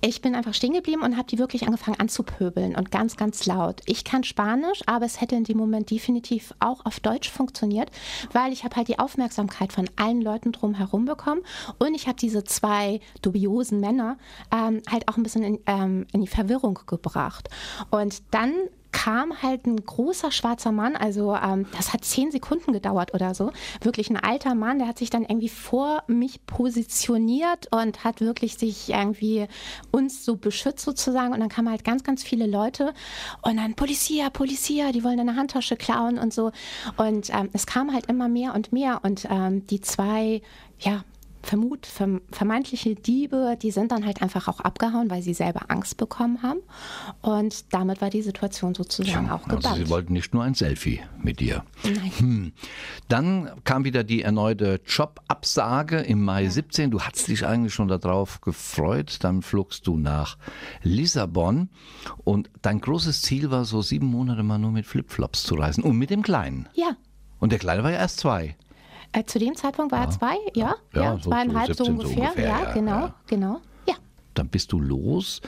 ich 0.00 0.22
bin 0.22 0.34
einfach 0.34 0.54
stehen 0.54 0.74
geblieben 0.74 1.02
und 1.02 1.16
habe 1.16 1.26
die 1.26 1.38
wirklich 1.38 1.64
angefangen 1.66 1.98
anzupöbeln 1.98 2.76
und 2.76 2.90
ganz, 2.90 3.16
ganz 3.16 3.46
laut. 3.46 3.80
Ich 3.86 4.04
kann 4.04 4.22
Spanisch, 4.22 4.82
aber 4.86 5.06
es 5.06 5.20
hätte 5.20 5.34
in 5.34 5.44
dem 5.44 5.56
Moment 5.56 5.90
definitiv 5.90 6.54
auch 6.60 6.84
auf 6.84 7.00
Deutsch 7.00 7.30
funktioniert, 7.30 7.90
weil 8.32 8.52
ich 8.52 8.64
habe 8.64 8.76
halt 8.76 8.88
die 8.88 8.98
Aufmerksamkeit 8.98 9.72
von 9.72 9.90
allen 9.96 10.20
Leuten 10.20 10.52
drumherum 10.52 11.04
bekommen 11.04 11.42
und 11.78 11.94
ich 11.94 12.06
habe 12.06 12.16
diese 12.16 12.44
zwei 12.44 13.00
dubiosen 13.22 13.80
Männer 13.80 14.18
ähm, 14.52 14.82
halt 14.88 15.08
auch 15.08 15.16
ein 15.16 15.24
bisschen 15.24 15.42
in, 15.42 15.58
ähm, 15.66 16.06
in 16.12 16.20
die 16.20 16.28
Verwirrung 16.28 16.78
gebracht. 16.86 17.48
Und 17.90 18.22
dann 18.30 18.52
kam 18.94 19.42
halt 19.42 19.66
ein 19.66 19.84
großer 19.84 20.30
schwarzer 20.30 20.70
Mann, 20.70 20.94
also 20.94 21.34
ähm, 21.34 21.66
das 21.76 21.92
hat 21.92 22.04
zehn 22.04 22.30
Sekunden 22.30 22.72
gedauert 22.72 23.12
oder 23.12 23.34
so. 23.34 23.50
Wirklich 23.82 24.08
ein 24.08 24.16
alter 24.16 24.54
Mann, 24.54 24.78
der 24.78 24.86
hat 24.86 24.98
sich 24.98 25.10
dann 25.10 25.24
irgendwie 25.24 25.48
vor 25.48 26.04
mich 26.06 26.46
positioniert 26.46 27.66
und 27.72 28.04
hat 28.04 28.20
wirklich 28.20 28.54
sich 28.54 28.90
irgendwie 28.90 29.48
uns 29.90 30.24
so 30.24 30.36
beschützt 30.36 30.84
sozusagen. 30.84 31.34
Und 31.34 31.40
dann 31.40 31.48
kamen 31.48 31.70
halt 31.70 31.84
ganz, 31.84 32.04
ganz 32.04 32.22
viele 32.22 32.46
Leute 32.46 32.94
und 33.42 33.56
dann 33.56 33.74
Polizia, 33.74 34.30
Polizia, 34.30 34.92
die 34.92 35.02
wollen 35.02 35.18
eine 35.18 35.34
Handtasche 35.34 35.76
klauen 35.76 36.16
und 36.16 36.32
so. 36.32 36.52
Und 36.96 37.30
ähm, 37.30 37.50
es 37.52 37.66
kam 37.66 37.92
halt 37.92 38.06
immer 38.06 38.28
mehr 38.28 38.54
und 38.54 38.72
mehr. 38.72 39.00
Und 39.02 39.26
ähm, 39.28 39.66
die 39.66 39.80
zwei, 39.80 40.40
ja, 40.78 41.02
vermut, 41.44 41.86
vermeintliche 41.86 42.94
Diebe, 42.94 43.56
die 43.60 43.70
sind 43.70 43.92
dann 43.92 44.04
halt 44.04 44.22
einfach 44.22 44.48
auch 44.48 44.60
abgehauen, 44.60 45.10
weil 45.10 45.22
sie 45.22 45.34
selber 45.34 45.62
Angst 45.68 45.96
bekommen 45.96 46.42
haben. 46.42 46.60
Und 47.22 47.72
damit 47.72 48.00
war 48.00 48.10
die 48.10 48.22
Situation 48.22 48.74
sozusagen 48.74 49.26
Tja, 49.26 49.34
auch 49.34 49.44
gebannt. 49.44 49.66
Also 49.66 49.84
sie 49.84 49.88
wollten 49.90 50.12
nicht 50.12 50.34
nur 50.34 50.42
ein 50.42 50.54
Selfie 50.54 51.00
mit 51.22 51.40
dir. 51.40 51.64
Nein. 51.84 52.12
Hm. 52.18 52.52
Dann 53.08 53.50
kam 53.64 53.84
wieder 53.84 54.04
die 54.04 54.22
erneute 54.22 54.80
Jobabsage 54.86 56.00
im 56.00 56.24
Mai 56.24 56.44
ja. 56.44 56.50
17. 56.50 56.90
Du 56.90 57.00
hattest 57.00 57.28
dich 57.28 57.46
eigentlich 57.46 57.74
schon 57.74 57.88
darauf 57.88 58.40
gefreut. 58.40 59.18
Dann 59.20 59.42
flogst 59.42 59.86
du 59.86 59.98
nach 59.98 60.38
Lissabon. 60.82 61.68
Und 62.24 62.50
dein 62.62 62.80
großes 62.80 63.22
Ziel 63.22 63.50
war 63.50 63.64
so 63.64 63.82
sieben 63.82 64.06
Monate 64.06 64.42
mal 64.42 64.58
nur 64.58 64.72
mit 64.72 64.86
Flipflops 64.86 65.42
zu 65.42 65.54
reisen. 65.54 65.84
Und 65.84 65.98
mit 65.98 66.10
dem 66.10 66.22
Kleinen. 66.22 66.68
Ja. 66.74 66.96
Und 67.38 67.52
der 67.52 67.58
Kleine 67.58 67.82
war 67.82 67.90
ja 67.90 67.98
erst 67.98 68.20
zwei. 68.20 68.56
Äh, 69.14 69.24
zu 69.26 69.38
dem 69.38 69.54
Zeitpunkt 69.54 69.92
war 69.92 70.00
ja. 70.00 70.04
er 70.06 70.10
zwei, 70.10 70.34
ja, 70.54 70.74
ja, 70.92 71.02
ja 71.02 71.18
so 71.18 71.30
zweieinhalb 71.30 71.74
so 71.76 71.84
ungefähr, 71.84 72.14
so 72.14 72.20
ungefähr 72.20 72.48
ja, 72.48 72.72
genau, 72.72 73.10
genau, 73.28 73.60
ja. 73.86 73.94
Dann 74.34 74.48
bist 74.48 74.72
du 74.72 74.80
los 74.80 75.40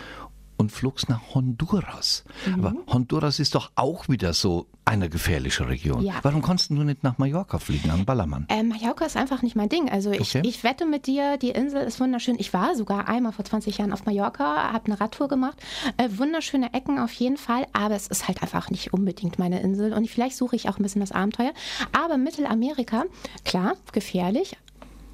und 0.57 0.73
flogst 0.73 1.09
nach 1.09 1.35
Honduras. 1.35 2.25
Mhm. 2.47 2.55
Aber 2.55 2.75
Honduras 2.93 3.39
ist 3.39 3.55
doch 3.55 3.71
auch 3.75 4.09
wieder 4.09 4.33
so 4.33 4.67
eine 4.85 5.09
gefährliche 5.09 5.69
Region. 5.69 6.03
Ja. 6.03 6.15
Warum 6.23 6.43
konntest 6.43 6.71
du 6.71 6.75
nicht 6.75 7.03
nach 7.03 7.19
Mallorca 7.19 7.59
fliegen, 7.59 7.91
an 7.91 8.05
Ballermann? 8.05 8.47
Äh, 8.49 8.63
Mallorca 8.63 9.05
ist 9.05 9.17
einfach 9.17 9.43
nicht 9.43 9.57
mein 9.57 9.69
Ding. 9.69 9.91
Also 9.91 10.13
ich, 10.13 10.21
okay. 10.21 10.43
ich 10.45 10.63
wette 10.63 10.87
mit 10.87 11.07
dir, 11.07 11.39
die 11.39 11.51
Insel 11.51 11.83
ist 11.83 11.99
wunderschön. 11.99 12.37
Ich 12.39 12.53
war 12.53 12.77
sogar 12.77 13.09
einmal 13.09 13.33
vor 13.33 13.45
20 13.45 13.79
Jahren 13.79 13.93
auf 13.93 14.07
Mallorca, 14.07 14.73
habe 14.73 14.87
eine 14.87 15.01
Radtour 15.01 15.29
gemacht. 15.29 15.59
Äh, 15.97 16.09
wunderschöne 16.17 16.73
Ecken 16.73 16.99
auf 16.99 17.13
jeden 17.13 17.37
Fall, 17.37 17.67
aber 17.73 17.97
es 17.97 18.07
ist 18.07 18.29
halt 18.29 18.43
einfach 18.43 18.71
nicht 18.71 18.93
unbedingt 18.93 19.39
meine 19.39 19.61
Insel. 19.61 19.93
Und 19.93 20.09
vielleicht 20.09 20.37
suche 20.37 20.55
ich 20.55 20.69
auch 20.69 20.79
ein 20.79 20.83
bisschen 20.83 21.01
das 21.01 21.13
Abenteuer. 21.13 21.53
Aber 21.93 22.17
Mittelamerika, 22.17 23.05
klar, 23.45 23.75
gefährlich, 23.93 24.57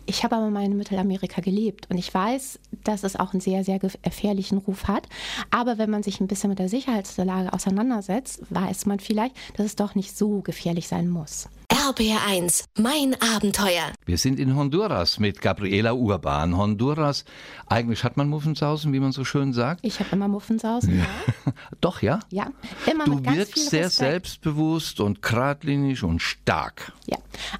ich 0.06 0.24
habe 0.24 0.36
aber 0.36 0.50
mal 0.50 0.64
in 0.64 0.76
Mittelamerika 0.76 1.40
gelebt 1.40 1.88
und 1.90 1.98
ich 1.98 2.12
weiß, 2.12 2.58
dass 2.84 3.04
es 3.04 3.16
auch 3.16 3.32
einen 3.32 3.40
sehr, 3.40 3.64
sehr 3.64 3.78
gefährlichen 3.78 4.58
Ruf 4.58 4.88
hat. 4.88 5.08
Aber 5.50 5.78
wenn 5.78 5.90
man 5.90 6.02
sich 6.02 6.20
ein 6.20 6.28
bisschen 6.28 6.50
mit 6.50 6.58
der 6.58 6.68
Sicherheitslage 6.68 7.52
auseinandersetzt, 7.52 8.42
weiß 8.50 8.86
man 8.86 9.00
vielleicht, 9.00 9.36
dass 9.56 9.66
es 9.66 9.76
doch 9.76 9.94
nicht 9.94 10.16
so 10.16 10.40
gefährlich 10.40 10.88
sein 10.88 11.08
muss. 11.08 11.48
RBR1, 11.96 12.64
mein 12.78 13.14
Abenteuer. 13.20 13.92
Wir 14.06 14.16
sind 14.16 14.38
in 14.38 14.56
Honduras 14.56 15.18
mit 15.18 15.42
Gabriela 15.42 15.92
Urban. 15.92 16.56
Honduras, 16.56 17.26
eigentlich 17.66 18.02
hat 18.02 18.16
man 18.16 18.28
Muffensausen, 18.30 18.94
wie 18.94 19.00
man 19.00 19.12
so 19.12 19.24
schön 19.24 19.52
sagt. 19.52 19.80
Ich 19.84 20.00
habe 20.00 20.08
immer 20.12 20.26
Muffensausen, 20.26 21.00
ja. 21.00 21.04
Doch, 21.82 22.00
ja? 22.00 22.20
Ja, 22.30 22.50
immer 22.90 23.04
Du 23.04 23.22
wirkst 23.24 23.52
viel 23.54 23.62
sehr 23.64 23.84
Respekt. 23.86 24.10
selbstbewusst 24.10 25.00
und 25.00 25.20
geradlinig 25.20 26.02
und 26.02 26.20
stark. 26.20 26.92
Ja, 27.06 27.18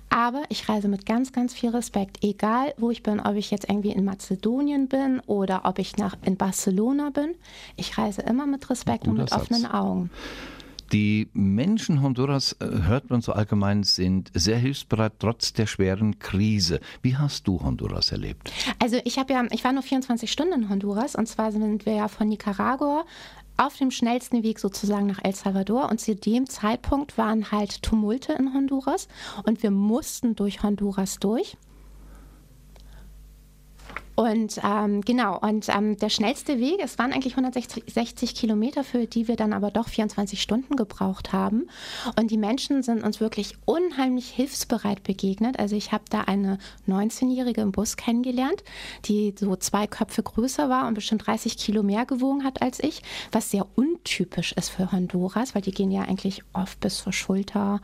aber 0.08 0.42
ich 0.48 0.66
reise 0.66 0.88
mit 0.88 1.04
ganz, 1.04 1.32
ganz 1.32 1.52
viel 1.52 1.68
Respekt. 1.70 2.24
Egal, 2.24 2.72
wo 2.78 2.90
ich 2.90 3.02
bin, 3.02 3.20
ob 3.20 3.34
ich 3.36 3.50
jetzt 3.50 3.68
irgendwie 3.68 3.90
in 3.90 4.02
Mazedonien 4.04 4.88
bin 4.88 5.20
oder 5.26 5.62
ob 5.64 5.78
ich 5.78 5.98
nach, 5.98 6.16
in 6.24 6.38
Barcelona 6.38 7.10
bin. 7.10 7.34
Ich 7.76 7.98
reise 7.98 8.22
immer 8.22 8.46
mit 8.46 8.70
Respekt 8.70 9.06
und 9.06 9.18
mit 9.18 9.28
Satz. 9.28 9.42
offenen 9.42 9.66
Augen. 9.66 10.10
Die 10.92 11.30
Menschen 11.32 12.02
Honduras, 12.02 12.54
äh, 12.61 12.66
hört 12.66 13.08
man 13.08 13.22
so 13.22 13.32
allgemein, 13.32 13.82
sind 13.82 14.30
sehr 14.34 14.58
hilfsbereit 14.58 15.14
trotz 15.18 15.54
der 15.54 15.66
schweren 15.66 16.18
Krise. 16.18 16.80
Wie 17.00 17.16
hast 17.16 17.49
du 17.49 17.62
Honduras 17.62 18.12
erlebt? 18.12 18.52
Also 18.78 18.99
ich 19.04 19.18
habe 19.18 19.32
ja, 19.32 19.42
ich 19.50 19.64
war 19.64 19.72
nur 19.72 19.82
24 19.82 20.30
Stunden 20.30 20.64
in 20.64 20.68
Honduras 20.68 21.14
und 21.14 21.26
zwar 21.26 21.50
sind 21.50 21.87
wir 21.87 21.94
ja 21.94 22.08
von 22.08 22.28
Nicaragua 22.28 23.06
auf 23.56 23.76
dem 23.76 23.90
schnellsten 23.90 24.42
Weg 24.42 24.58
sozusagen 24.58 25.06
nach 25.06 25.20
El 25.22 25.34
Salvador 25.34 25.90
und 25.90 25.99
zu 25.99 26.14
dem 26.14 26.46
Zeitpunkt 26.46 27.16
waren 27.16 27.50
halt 27.50 27.82
Tumulte 27.82 28.34
in 28.34 28.52
Honduras 28.52 29.08
und 29.44 29.62
wir 29.62 29.70
mussten 29.70 30.37
durch 30.37 30.62
Honduras 30.62 31.18
durch. 31.18 31.56
Und 34.14 34.61
ähm, 34.62 35.00
genau, 35.00 35.38
und 35.38 35.69
ähm, 35.69 35.97
der 35.97 36.11
schnellste 36.11 36.59
Weg, 36.59 36.81
es 36.83 36.99
waren 36.99 37.12
eigentlich 37.12 37.37
160 37.37 38.35
Kilometer, 38.35 38.85
für 38.85 39.07
die 39.07 39.26
wir 39.26 39.37
dann 39.37 39.52
aber 39.52 39.71
doch 39.71 39.88
24 39.88 40.40
Stunden 40.40 40.76
gebraucht 40.76 41.33
haben. 41.33 41.69
Und 42.19 42.31
die 42.31 42.37
Menschen 42.37 42.83
sind 42.83 43.02
uns 43.02 43.21
wirklich 43.21 43.57
unheimlich 43.64 44.28
hilfsbereit 44.28 45.02
begegnet. 45.02 45.59
Also 45.59 45.76
ich 45.76 45.92
habe 45.92 46.04
da 46.11 46.23
eine 46.23 46.59
19-Jährige 46.87 47.62
im 47.62 47.73
Bus 47.73 47.97
kennengelernt, 47.97 48.62
die 49.07 49.35
so 49.38 49.57
zwei 49.57 49.87
Köpfe 49.87 50.23
größer 50.23 50.69
war 50.69 50.87
und 50.88 50.95
bestimmt 50.95 51.26
30 51.26 51.57
Kilo 51.57 51.83
mehr 51.83 52.04
gewogen 52.04 52.45
hat 52.45 52.61
als 52.61 52.81
ich, 52.81 53.02
was 53.31 53.50
sehr 53.50 53.66
untypisch 53.76 54.52
ist 54.52 54.69
für 54.69 54.92
Honduras, 54.92 55.54
weil 55.54 55.62
die 55.62 55.73
gehen 55.73 55.90
ja 55.90 56.02
eigentlich 56.02 56.42
oft 56.52 56.78
bis 56.81 56.99
zur 56.99 57.12
Schulter. 57.12 57.81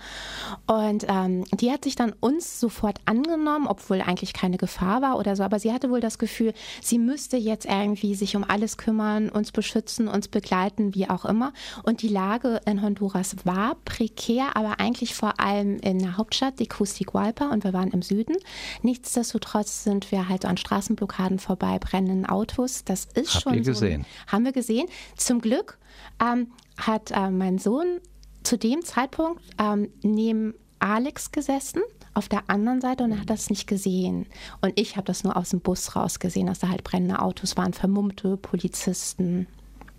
Und 0.67 1.07
ähm, 1.09 1.45
die 1.59 1.71
hat 1.73 1.85
sich 1.85 1.97
dann 1.97 2.13
uns 2.21 2.61
sofort 2.61 3.01
angenommen, 3.07 3.67
obwohl 3.67 4.03
eigentlich 4.03 4.35
keine 4.35 4.59
Gefahr 4.59 5.01
war 5.01 5.19
oder 5.19 5.35
so. 5.35 5.43
Aber 5.43 5.59
sie 5.59 5.73
hatte 5.73 5.91
wohl 5.91 6.01
das 6.01 6.18
Gefühl, 6.19 6.53
sie 6.83 6.99
müsste 6.99 7.37
jetzt 7.37 7.67
irgendwie 7.67 8.15
sich 8.15 8.37
um 8.37 8.45
alles 8.45 8.77
kümmern, 8.77 9.29
uns 9.29 9.53
beschützen, 9.53 10.09
uns 10.09 10.29
begleiten, 10.29 10.95
wie 10.95 11.09
auch 11.09 11.25
immer. 11.25 11.53
Und 11.83 12.03
die 12.03 12.09
Lage 12.09 12.61
in 12.67 12.83
Honduras 12.83 13.37
war 13.45 13.77
prekär, 13.85 14.57
aber 14.57 14.81
eigentlich 14.81 15.15
vor 15.15 15.41
allem 15.41 15.79
in 15.79 15.99
der 15.99 16.17
Hauptstadt, 16.17 16.59
die 16.59 16.67
Tegucigalpa, 16.67 17.49
und 17.49 17.65
wir 17.65 17.73
waren 17.73 17.91
im 17.91 18.03
Süden. 18.03 18.37
Nichtsdestotrotz 18.83 19.85
sind 19.85 20.11
wir 20.13 20.29
halt 20.29 20.45
an 20.45 20.57
Straßenblockaden 20.57 21.39
vorbei, 21.39 21.79
brennenden 21.79 22.27
Autos. 22.27 22.85
Das 22.85 23.07
ist 23.15 23.35
Habt 23.35 23.43
schon 23.43 23.55
ihr 23.55 23.63
gesehen? 23.63 24.03
So, 24.03 24.33
haben 24.33 24.45
wir 24.45 24.53
gesehen. 24.53 24.87
Zum 25.17 25.41
Glück 25.41 25.79
ähm, 26.23 26.53
hat 26.77 27.11
äh, 27.11 27.31
mein 27.31 27.59
Sohn 27.59 28.01
zu 28.43 28.57
dem 28.57 28.85
Zeitpunkt 28.85 29.43
ähm, 29.59 29.91
neben 30.03 30.55
Alex 30.79 31.33
gesessen 31.33 31.83
auf 32.15 32.29
der 32.29 32.49
anderen 32.49 32.81
Seite 32.81 33.05
und 33.05 33.13
er 33.13 33.21
hat 33.21 33.31
das 33.31 33.51
nicht 33.51 33.67
gesehen. 33.67 34.27
Und 34.61 34.79
ich 34.79 34.97
habe 34.97 35.07
das 35.07 35.25
nur 35.25 35.37
aus 35.37 35.51
dem 35.51 35.61
Bus 35.61 35.97
raus 35.97 36.19
gesehen, 36.19 36.47
dass 36.47 36.61
da 36.61 36.69
halt 36.69 36.85
brennende 36.85 37.21
Autos 37.21 37.57
waren, 37.57 37.73
vermummte 37.73 38.37
Polizisten. 38.37 39.47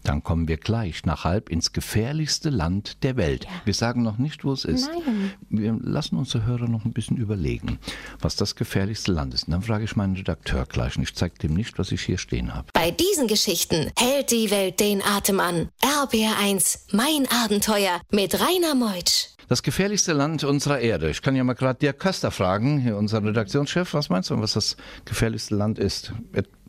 Dann 0.04 0.24
kommen 0.24 0.48
wir 0.48 0.58
gleich 0.58 1.06
nach 1.06 1.24
halb 1.24 1.50
ins 1.50 1.74
gefährlichste 1.74 2.50
Land 2.50 3.04
der 3.04 3.18
Welt. 3.18 3.46
Ja. 3.46 3.50
Wir 3.66 3.74
sagen 3.74 4.01
noch 4.01 4.18
nicht, 4.18 4.44
wo 4.44 4.54
es 4.54 4.66
ist. 4.66 4.88
Nein. 4.88 5.34
Wir 5.50 5.78
lassen 5.82 6.16
unsere 6.16 6.46
Hörer 6.46 6.68
noch 6.68 6.86
ein 6.86 6.94
bisschen 6.94 7.18
überlegen, 7.18 7.80
was 8.20 8.36
das 8.36 8.56
gefährlichste 8.56 9.12
Land 9.12 9.34
ist. 9.34 9.48
Und 9.48 9.51
dann 9.51 9.62
frage 9.62 9.84
ich 9.84 9.96
meinen 9.96 10.16
Redakteur 10.16 10.66
gleich 10.66 10.96
und 10.96 11.04
ich 11.04 11.16
zeige 11.16 11.38
dem 11.39 11.54
nicht, 11.54 11.78
was 11.80 11.92
ich 11.92 12.01
hier 12.01 12.18
stehen 12.18 12.56
habe. 12.56 12.68
Bei 12.74 12.92
diesen 12.92 13.28
Geschichten 13.28 13.92
hält 13.98 14.32
die 14.32 14.51
Welt 14.51 14.80
den 14.80 15.04
Atem 15.04 15.39
an. 15.39 15.70
RBR1, 15.82 16.96
mein 16.96 17.28
Abenteuer 17.44 18.01
mit 18.12 18.39
Rainer 18.39 18.75
Meutsch. 18.75 19.38
Das 19.50 19.63
gefährlichste 19.63 20.13
Land 20.13 20.44
unserer 20.44 20.79
Erde. 20.79 21.10
Ich 21.10 21.24
kann 21.24 21.36
ja 21.36 21.44
mal 21.44 21.53
gerade 21.53 21.79
Dirk 21.79 21.98
Köster 22.00 22.29
fragen, 22.29 22.79
hier 22.79 22.96
unser 22.98 23.24
Redaktionschef. 23.24 23.96
Was 23.96 24.10
meinst 24.10 24.29
du, 24.29 24.39
was 24.39 24.53
das 24.53 24.77
gefährlichste 25.06 25.56
Land 25.56 25.79
ist? 25.79 26.13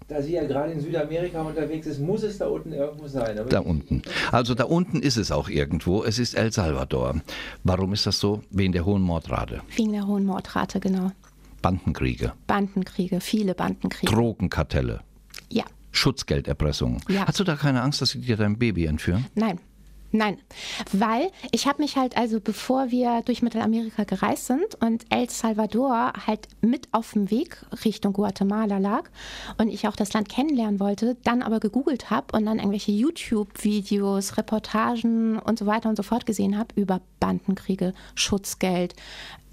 Da 0.08 0.22
sie 0.22 0.32
ja 0.32 0.44
gerade 0.44 0.72
in 0.72 0.80
Südamerika 0.80 1.42
unterwegs 1.42 1.86
ist, 1.86 2.00
muss 2.00 2.22
es 2.22 2.38
da 2.38 2.46
unten 2.46 2.72
irgendwo 2.72 3.06
sein. 3.06 3.38
da 3.50 3.60
unten. 3.60 4.00
Also 4.32 4.54
da 4.54 4.64
unten 4.64 5.00
ist 5.00 5.18
es 5.18 5.30
auch 5.30 5.50
irgendwo. 5.50 6.04
Es 6.04 6.18
ist 6.18 6.34
El 6.34 6.52
Salvador. 6.52 7.20
Warum 7.64 7.92
ist 7.92 8.06
das 8.06 8.18
so? 8.18 8.42
Wegen 8.50 8.72
der 8.72 8.86
hohen 8.86 9.02
Mordrate. 9.02 9.60
Wegen 9.76 9.92
der 9.92 10.06
hohen 10.06 10.24
Mordrate, 10.24 10.80
genau. 10.80 11.12
Bandenkriege. 11.60 12.32
Bandenkriege, 12.46 13.20
viele 13.20 13.54
Bandenkriege. 13.54 14.10
Drogenkartelle. 14.10 15.00
Ja. 15.50 15.64
Schutzgelderpressung. 15.92 17.02
Ja. 17.10 17.26
Hast 17.26 17.38
du 17.38 17.44
da 17.44 17.56
keine 17.56 17.82
Angst, 17.82 18.00
dass 18.00 18.08
sie 18.10 18.20
dir 18.20 18.38
dein 18.38 18.58
Baby 18.58 18.86
entführen? 18.86 19.26
Nein. 19.34 19.60
Nein, 20.12 20.38
weil 20.92 21.30
ich 21.52 21.68
habe 21.68 21.82
mich 21.82 21.96
halt, 21.96 22.16
also 22.16 22.40
bevor 22.40 22.90
wir 22.90 23.22
durch 23.22 23.42
Mittelamerika 23.42 24.02
gereist 24.02 24.46
sind 24.46 24.74
und 24.80 25.04
El 25.08 25.30
Salvador 25.30 26.12
halt 26.26 26.48
mit 26.60 26.88
auf 26.90 27.12
dem 27.12 27.30
Weg 27.30 27.64
Richtung 27.84 28.12
Guatemala 28.12 28.78
lag 28.78 29.04
und 29.58 29.68
ich 29.68 29.86
auch 29.86 29.94
das 29.94 30.12
Land 30.12 30.28
kennenlernen 30.28 30.80
wollte, 30.80 31.16
dann 31.22 31.42
aber 31.42 31.60
gegoogelt 31.60 32.10
habe 32.10 32.36
und 32.36 32.46
dann 32.46 32.58
irgendwelche 32.58 32.90
YouTube-Videos, 32.90 34.36
Reportagen 34.36 35.38
und 35.38 35.60
so 35.60 35.66
weiter 35.66 35.88
und 35.88 35.96
so 35.96 36.02
fort 36.02 36.26
gesehen 36.26 36.58
habe 36.58 36.74
über 36.74 37.00
Bandenkriege, 37.20 37.94
Schutzgeld, 38.16 38.96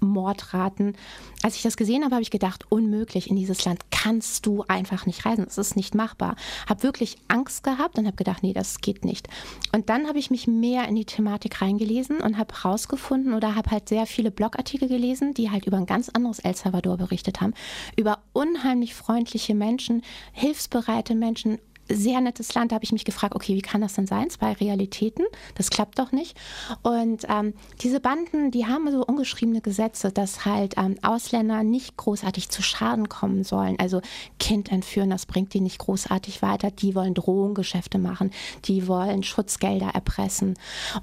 Mordraten. 0.00 0.94
Als 1.42 1.56
ich 1.56 1.62
das 1.62 1.76
gesehen 1.76 2.04
habe, 2.04 2.14
habe 2.14 2.22
ich 2.22 2.30
gedacht, 2.30 2.64
unmöglich, 2.70 3.30
in 3.30 3.36
dieses 3.36 3.64
Land 3.64 3.80
kannst 3.90 4.46
du 4.46 4.64
einfach 4.68 5.06
nicht 5.06 5.24
reisen. 5.24 5.46
Es 5.46 5.58
ist 5.58 5.76
nicht 5.76 5.94
machbar. 5.94 6.36
Habe 6.68 6.82
wirklich 6.82 7.16
Angst 7.28 7.62
gehabt 7.62 7.98
und 7.98 8.06
habe 8.06 8.16
gedacht, 8.16 8.42
nee, 8.42 8.52
das 8.52 8.80
geht 8.80 9.04
nicht. 9.04 9.28
Und 9.72 9.88
dann 9.88 10.08
habe 10.08 10.18
ich 10.18 10.30
mich 10.30 10.46
mehr 10.46 10.88
in 10.88 10.96
die 10.96 11.04
Thematik 11.04 11.60
reingelesen 11.62 12.20
und 12.20 12.38
habe 12.38 12.54
herausgefunden 12.54 13.34
oder 13.34 13.54
habe 13.54 13.70
halt 13.70 13.88
sehr 13.88 14.06
viele 14.06 14.30
Blogartikel 14.30 14.88
gelesen, 14.88 15.34
die 15.34 15.50
halt 15.50 15.66
über 15.66 15.76
ein 15.76 15.86
ganz 15.86 16.08
anderes 16.08 16.38
El 16.38 16.54
Salvador 16.54 16.96
berichtet 16.96 17.40
haben. 17.40 17.54
Über 17.96 18.18
unheimlich 18.32 18.94
freundliche 18.94 19.54
Menschen, 19.54 20.02
hilfsbereite 20.32 21.14
Menschen, 21.14 21.58
sehr 21.88 22.20
nettes 22.20 22.54
Land. 22.54 22.72
Da 22.72 22.74
habe 22.74 22.84
ich 22.84 22.92
mich 22.92 23.04
gefragt, 23.04 23.34
okay, 23.34 23.54
wie 23.54 23.62
kann 23.62 23.80
das 23.80 23.94
denn 23.94 24.06
sein? 24.06 24.30
Zwei 24.30 24.52
Realitäten, 24.52 25.24
das 25.54 25.70
klappt 25.70 25.98
doch 25.98 26.12
nicht. 26.12 26.36
Und 26.82 27.24
ähm, 27.28 27.54
diese 27.80 28.00
Banden, 28.00 28.50
die 28.50 28.66
haben 28.66 28.90
so 28.90 29.04
ungeschriebene 29.04 29.60
Gesetze, 29.60 30.12
dass 30.12 30.44
halt 30.44 30.74
ähm, 30.76 30.96
Ausländer 31.02 31.62
nicht 31.62 31.96
großartig 31.96 32.48
zu 32.48 32.62
Schaden 32.62 33.08
kommen 33.08 33.44
sollen. 33.44 33.78
Also 33.78 34.00
Kind 34.38 34.70
entführen, 34.70 35.10
das 35.10 35.26
bringt 35.26 35.54
die 35.54 35.60
nicht 35.60 35.78
großartig 35.78 36.42
weiter. 36.42 36.70
Die 36.70 36.94
wollen 36.94 37.14
Drogengeschäfte 37.14 37.98
machen, 37.98 38.30
die 38.64 38.86
wollen 38.88 39.22
Schutzgelder 39.22 39.88
erpressen. 39.88 40.54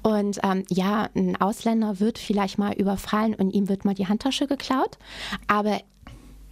Und 0.02 0.40
ähm, 0.42 0.64
ja, 0.68 1.08
ein 1.14 1.36
Ausländer 1.36 2.00
wird 2.00 2.18
vielleicht 2.18 2.58
mal 2.58 2.72
überfallen 2.72 3.34
und 3.34 3.50
ihm 3.50 3.68
wird 3.68 3.84
mal 3.84 3.94
die 3.94 4.06
Handtasche 4.06 4.46
geklaut, 4.46 4.98
aber 5.46 5.80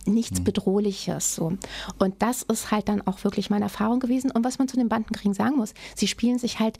nichts 0.07 0.41
mhm. 0.41 0.45
Bedrohliches. 0.45 1.35
So. 1.35 1.53
Und 1.99 2.15
das 2.21 2.43
ist 2.43 2.71
halt 2.71 2.89
dann 2.89 3.07
auch 3.07 3.25
wirklich 3.25 3.51
meine 3.51 3.65
Erfahrung 3.65 4.01
gewesen. 4.01 4.31
Und 4.31 4.45
was 4.45 4.59
man 4.59 4.69
zu 4.69 4.77
den 4.77 4.89
Bandenkriegen 4.89 5.35
sagen 5.35 5.57
muss, 5.57 5.75
sie 5.95 6.07
spielen 6.07 6.39
sich 6.39 6.61
halt 6.61 6.79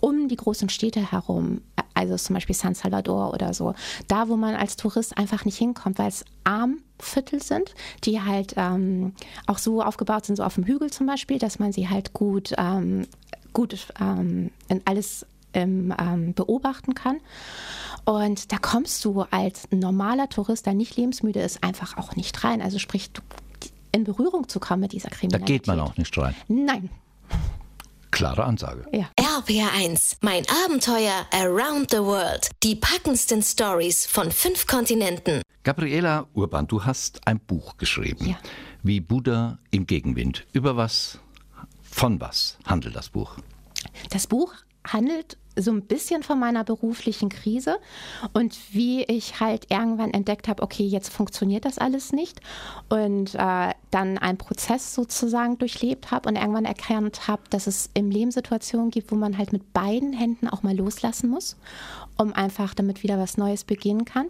um 0.00 0.26
die 0.26 0.36
großen 0.36 0.68
Städte 0.68 1.12
herum, 1.12 1.60
also 1.94 2.16
zum 2.16 2.34
Beispiel 2.34 2.56
San 2.56 2.74
Salvador 2.74 3.32
oder 3.32 3.54
so, 3.54 3.74
da 4.08 4.28
wo 4.28 4.36
man 4.36 4.56
als 4.56 4.76
Tourist 4.76 5.16
einfach 5.16 5.44
nicht 5.44 5.56
hinkommt, 5.56 5.98
weil 5.98 6.08
es 6.08 6.24
Armviertel 6.42 7.40
sind, 7.40 7.74
die 8.02 8.20
halt 8.20 8.54
ähm, 8.56 9.14
auch 9.46 9.58
so 9.58 9.80
aufgebaut 9.80 10.26
sind, 10.26 10.36
so 10.36 10.42
auf 10.42 10.56
dem 10.56 10.64
Hügel 10.64 10.90
zum 10.90 11.06
Beispiel, 11.06 11.38
dass 11.38 11.60
man 11.60 11.72
sie 11.72 11.88
halt 11.88 12.12
gut, 12.12 12.52
ähm, 12.58 13.06
gut 13.52 13.86
ähm, 14.00 14.50
in 14.68 14.82
alles 14.86 15.24
ähm, 15.54 16.34
beobachten 16.34 16.94
kann. 16.94 17.20
Und 18.04 18.50
da 18.52 18.58
kommst 18.58 19.04
du 19.04 19.22
als 19.30 19.68
normaler 19.70 20.28
Tourist, 20.28 20.66
der 20.66 20.74
nicht 20.74 20.96
lebensmüde 20.96 21.40
ist, 21.40 21.62
einfach 21.62 21.96
auch 21.96 22.16
nicht 22.16 22.42
rein. 22.42 22.60
Also 22.60 22.78
sprich, 22.78 23.10
in 23.92 24.04
Berührung 24.04 24.48
zu 24.48 24.58
kommen 24.58 24.80
mit 24.80 24.92
dieser 24.92 25.10
Kriminalität. 25.10 25.48
Da 25.48 25.52
geht 25.52 25.66
man 25.66 25.80
auch 25.80 25.96
nicht 25.96 26.16
rein. 26.18 26.34
Nein. 26.48 26.90
Klare 28.10 28.44
Ansage. 28.44 28.86
Ja. 28.92 29.08
RPR1, 29.16 30.18
mein 30.20 30.44
Abenteuer 30.66 31.26
Around 31.32 31.90
the 31.92 31.98
World. 31.98 32.50
Die 32.62 32.76
packendsten 32.76 33.42
Stories 33.42 34.06
von 34.06 34.30
fünf 34.30 34.66
Kontinenten. 34.66 35.42
Gabriela 35.62 36.26
Urban, 36.34 36.66
du 36.66 36.84
hast 36.84 37.26
ein 37.26 37.38
Buch 37.38 37.76
geschrieben. 37.78 38.26
Ja. 38.26 38.36
Wie 38.82 39.00
Buddha 39.00 39.58
im 39.70 39.86
Gegenwind. 39.86 40.44
Über 40.52 40.76
was, 40.76 41.20
von 41.82 42.20
was 42.20 42.58
handelt 42.66 42.96
das 42.96 43.08
Buch? 43.08 43.36
Das 44.10 44.26
Buch 44.26 44.52
handelt 44.86 45.36
so 45.56 45.70
ein 45.70 45.82
bisschen 45.82 46.22
von 46.22 46.38
meiner 46.38 46.64
beruflichen 46.64 47.28
Krise 47.28 47.76
und 48.32 48.56
wie 48.72 49.02
ich 49.04 49.40
halt 49.40 49.70
irgendwann 49.70 50.12
entdeckt 50.12 50.48
habe, 50.48 50.62
okay, 50.62 50.84
jetzt 50.84 51.12
funktioniert 51.12 51.64
das 51.64 51.78
alles 51.78 52.12
nicht 52.12 52.40
und 52.88 53.34
äh, 53.34 53.74
dann 53.90 54.18
einen 54.18 54.38
Prozess 54.38 54.94
sozusagen 54.94 55.58
durchlebt 55.58 56.10
habe 56.10 56.28
und 56.28 56.36
irgendwann 56.36 56.64
erkannt 56.64 57.28
habe, 57.28 57.42
dass 57.50 57.66
es 57.66 57.90
im 57.94 58.10
Leben 58.10 58.30
Situationen 58.30 58.90
gibt, 58.90 59.12
wo 59.12 59.16
man 59.16 59.36
halt 59.36 59.52
mit 59.52 59.72
beiden 59.72 60.12
Händen 60.12 60.48
auch 60.48 60.62
mal 60.62 60.76
loslassen 60.76 61.28
muss, 61.28 61.56
um 62.16 62.32
einfach 62.32 62.74
damit 62.74 63.02
wieder 63.02 63.18
was 63.18 63.36
Neues 63.36 63.64
beginnen 63.64 64.04
kann. 64.04 64.28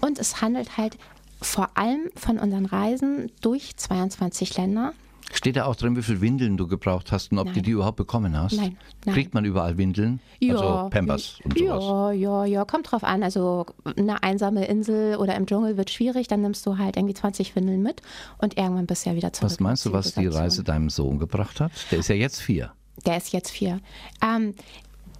Und 0.00 0.18
es 0.18 0.40
handelt 0.40 0.78
halt 0.78 0.96
vor 1.42 1.70
allem 1.74 2.08
von 2.16 2.38
unseren 2.38 2.66
Reisen 2.66 3.30
durch 3.40 3.76
22 3.76 4.56
Länder 4.56 4.94
Steht 5.32 5.56
da 5.56 5.64
auch 5.64 5.76
drin, 5.76 5.96
wie 5.96 6.02
viele 6.02 6.20
Windeln 6.20 6.56
du 6.56 6.68
gebraucht 6.68 7.10
hast 7.10 7.32
und 7.32 7.38
ob 7.38 7.46
nein. 7.46 7.54
du 7.54 7.62
die 7.62 7.70
überhaupt 7.70 7.96
bekommen 7.96 8.38
hast? 8.38 8.56
Nein, 8.56 8.76
nein. 9.04 9.14
Kriegt 9.14 9.34
man 9.34 9.44
überall 9.44 9.78
Windeln? 9.78 10.20
Ja, 10.40 10.54
also 10.54 10.90
Pampers 10.90 11.38
und 11.42 11.58
sowas? 11.58 11.84
Ja, 11.84 12.12
ja, 12.12 12.44
ja, 12.44 12.64
kommt 12.64 12.92
drauf 12.92 13.02
an. 13.02 13.22
Also 13.22 13.66
eine 13.96 14.22
einsame 14.22 14.66
Insel 14.66 15.16
oder 15.16 15.34
im 15.34 15.46
Dschungel 15.46 15.76
wird 15.76 15.90
schwierig, 15.90 16.28
dann 16.28 16.42
nimmst 16.42 16.66
du 16.66 16.76
halt 16.76 16.96
irgendwie 16.96 17.14
20 17.14 17.56
Windeln 17.56 17.82
mit 17.82 18.02
und 18.38 18.58
irgendwann 18.58 18.86
bist 18.86 19.06
du 19.06 19.10
ja 19.10 19.16
wieder 19.16 19.32
zurück. 19.32 19.50
Was 19.50 19.60
meinst 19.60 19.86
du, 19.86 19.92
was 19.92 20.14
die 20.14 20.26
Reise 20.26 20.64
deinem 20.64 20.90
Sohn 20.90 21.18
gebracht 21.18 21.60
hat? 21.60 21.72
Der 21.90 22.00
ist 22.00 22.08
ja 22.08 22.14
jetzt 22.14 22.40
vier. 22.40 22.72
Der 23.06 23.16
ist 23.16 23.32
jetzt 23.32 23.50
vier. 23.50 23.80
Ähm, 24.22 24.54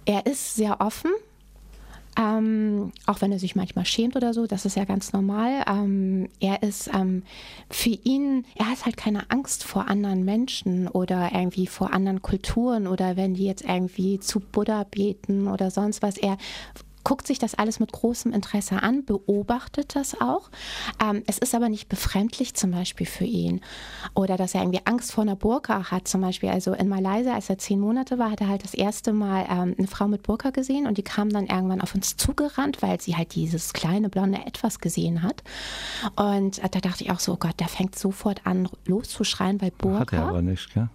er 0.05 0.25
ist 0.25 0.55
sehr 0.55 0.79
offen 0.79 1.11
ähm, 2.17 2.91
auch 3.05 3.21
wenn 3.21 3.31
er 3.31 3.39
sich 3.39 3.55
manchmal 3.55 3.85
schämt 3.85 4.15
oder 4.15 4.33
so, 4.33 4.45
das 4.45 4.65
ist 4.65 4.75
ja 4.75 4.85
ganz 4.85 5.13
normal. 5.13 5.63
Ähm, 5.67 6.29
er 6.39 6.61
ist 6.61 6.89
ähm, 6.93 7.23
für 7.69 7.89
ihn, 7.89 8.45
er 8.55 8.69
hat 8.69 8.85
halt 8.85 8.97
keine 8.97 9.29
Angst 9.31 9.63
vor 9.63 9.87
anderen 9.87 10.23
Menschen 10.23 10.87
oder 10.87 11.31
irgendwie 11.33 11.67
vor 11.67 11.93
anderen 11.93 12.21
Kulturen 12.21 12.87
oder 12.87 13.17
wenn 13.17 13.33
die 13.33 13.45
jetzt 13.45 13.63
irgendwie 13.63 14.19
zu 14.19 14.39
Buddha 14.39 14.83
beten 14.83 15.47
oder 15.47 15.71
sonst 15.71 16.01
was. 16.01 16.17
Er 16.17 16.37
guckt 17.03 17.27
sich 17.27 17.39
das 17.39 17.55
alles 17.55 17.79
mit 17.79 17.91
großem 17.91 18.31
Interesse 18.31 18.81
an, 18.81 19.05
beobachtet 19.05 19.95
das 19.95 20.19
auch. 20.19 20.49
Ähm, 21.03 21.23
es 21.27 21.37
ist 21.37 21.53
aber 21.55 21.69
nicht 21.69 21.89
befremdlich 21.89 22.53
zum 22.53 22.71
Beispiel 22.71 23.05
für 23.05 23.25
ihn. 23.25 23.61
Oder 24.13 24.37
dass 24.37 24.55
er 24.55 24.61
irgendwie 24.61 24.81
Angst 24.85 25.11
vor 25.11 25.23
einer 25.23 25.35
Burka 25.35 25.91
hat 25.91 26.07
zum 26.07 26.21
Beispiel. 26.21 26.49
Also 26.49 26.73
in 26.73 26.87
Malaysia, 26.87 27.33
als 27.33 27.49
er 27.49 27.57
zehn 27.57 27.79
Monate 27.79 28.19
war, 28.19 28.31
hat 28.31 28.41
er 28.41 28.47
halt 28.47 28.63
das 28.63 28.73
erste 28.73 29.13
Mal 29.13 29.45
ähm, 29.49 29.75
eine 29.77 29.87
Frau 29.87 30.07
mit 30.07 30.23
Burka 30.23 30.51
gesehen 30.51 30.87
und 30.87 30.97
die 30.97 31.03
kam 31.03 31.29
dann 31.29 31.47
irgendwann 31.47 31.81
auf 31.81 31.95
uns 31.95 32.15
zugerannt, 32.17 32.81
weil 32.81 32.99
sie 33.01 33.15
halt 33.15 33.35
dieses 33.35 33.73
kleine 33.73 34.09
blonde 34.09 34.39
Etwas 34.45 34.79
gesehen 34.79 35.23
hat. 35.23 35.43
Und 36.15 36.59
äh, 36.59 36.69
da 36.69 36.79
dachte 36.79 37.03
ich 37.03 37.11
auch 37.11 37.19
so, 37.19 37.33
oh 37.33 37.37
Gott, 37.37 37.59
der 37.59 37.67
fängt 37.67 37.97
sofort 37.97 38.45
an 38.45 38.69
loszuschreien 38.85 39.57
bei 39.57 39.71
Burka. 39.71 39.99
Hat 39.99 40.13
er 40.13 40.27
aber 40.27 40.41
nicht, 40.41 40.73
gell? 40.73 40.89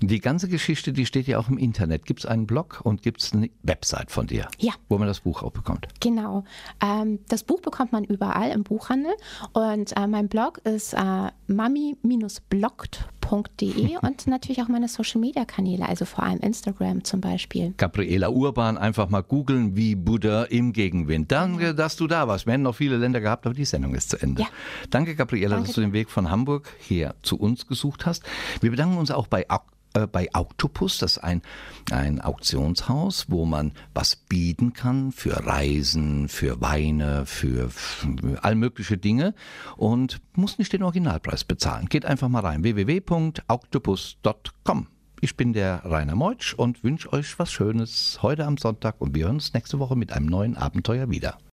Und 0.00 0.10
die 0.10 0.20
ganze 0.20 0.48
Geschichte, 0.48 0.92
die 0.92 1.06
steht 1.06 1.26
ja 1.26 1.38
auch 1.38 1.48
im 1.48 1.58
Internet. 1.58 2.06
Gibt 2.06 2.20
es 2.20 2.26
einen 2.26 2.46
Blog 2.46 2.80
und 2.82 3.02
gibt 3.02 3.22
es 3.22 3.32
eine 3.32 3.50
Website 3.62 4.10
von 4.10 4.26
dir? 4.26 4.48
Ja. 4.58 4.72
Wo 4.88 4.98
man 4.98 5.08
das 5.08 5.20
Buch 5.20 5.42
auch 5.42 5.51
bekommt? 5.52 5.86
Genau. 6.00 6.44
Ähm, 6.82 7.20
das 7.28 7.44
Buch 7.44 7.60
bekommt 7.60 7.92
man 7.92 8.04
überall 8.04 8.50
im 8.50 8.64
Buchhandel 8.64 9.12
und 9.52 9.94
äh, 9.96 10.06
mein 10.06 10.28
Blog 10.28 10.58
ist 10.64 10.94
äh, 10.94 11.30
mami-bloggt.de 11.46 13.96
und 14.02 14.26
natürlich 14.26 14.62
auch 14.62 14.68
meine 14.68 14.88
Social 14.88 15.20
Media 15.20 15.44
Kanäle, 15.44 15.88
also 15.88 16.04
vor 16.04 16.24
allem 16.24 16.40
Instagram 16.40 17.04
zum 17.04 17.20
Beispiel. 17.20 17.74
Gabriela 17.76 18.30
Urban, 18.30 18.78
einfach 18.78 19.08
mal 19.08 19.22
googeln 19.22 19.76
wie 19.76 19.94
Buddha 19.94 20.44
im 20.44 20.72
Gegenwind. 20.72 21.30
Danke, 21.32 21.74
dass 21.74 21.96
du 21.96 22.06
da 22.06 22.28
warst. 22.28 22.46
Wir 22.46 22.54
hätten 22.54 22.62
noch 22.62 22.76
viele 22.76 22.96
Länder 22.96 23.20
gehabt, 23.20 23.46
aber 23.46 23.54
die 23.54 23.64
Sendung 23.64 23.94
ist 23.94 24.10
zu 24.10 24.20
Ende. 24.20 24.42
Ja. 24.42 24.48
Danke, 24.90 25.14
Gabriela, 25.14 25.56
Danke. 25.56 25.68
dass 25.68 25.74
du 25.74 25.80
den 25.80 25.92
Weg 25.92 26.10
von 26.10 26.30
Hamburg 26.30 26.68
hier 26.80 27.14
zu 27.22 27.38
uns 27.38 27.66
gesucht 27.66 28.06
hast. 28.06 28.22
Wir 28.60 28.70
bedanken 28.70 28.98
uns 28.98 29.10
auch 29.10 29.26
bei 29.26 29.48
äh, 29.94 30.06
bei 30.06 30.28
Octopus. 30.32 30.98
Das 30.98 31.12
ist 31.12 31.24
ein, 31.24 31.42
ein 31.90 32.20
Auktionshaus, 32.20 33.26
wo 33.28 33.44
man 33.44 33.72
was 33.94 34.16
bieten 34.16 34.72
kann 34.72 35.12
für 35.12 35.46
Reisen, 35.46 36.28
für 36.28 36.60
Weine, 36.60 37.26
für, 37.26 37.70
für 37.70 38.42
all 38.42 38.54
mögliche 38.54 38.96
Dinge 38.98 39.34
und 39.76 40.20
muss 40.34 40.58
nicht 40.58 40.72
den 40.72 40.82
Originalpreis 40.82 41.44
bezahlen. 41.44 41.88
Geht 41.88 42.06
einfach 42.06 42.28
mal 42.28 42.40
rein 42.40 42.62
www.octopus.com. 42.62 44.86
Ich 45.20 45.36
bin 45.36 45.52
der 45.52 45.84
Rainer 45.84 46.16
Meutsch 46.16 46.52
und 46.52 46.82
wünsche 46.82 47.12
euch 47.12 47.38
was 47.38 47.52
Schönes 47.52 48.18
heute 48.22 48.44
am 48.44 48.56
Sonntag 48.56 49.00
und 49.00 49.14
wir 49.14 49.26
hören 49.26 49.36
uns 49.36 49.54
nächste 49.54 49.78
Woche 49.78 49.94
mit 49.94 50.12
einem 50.12 50.26
neuen 50.26 50.56
Abenteuer 50.56 51.10
wieder. 51.10 51.38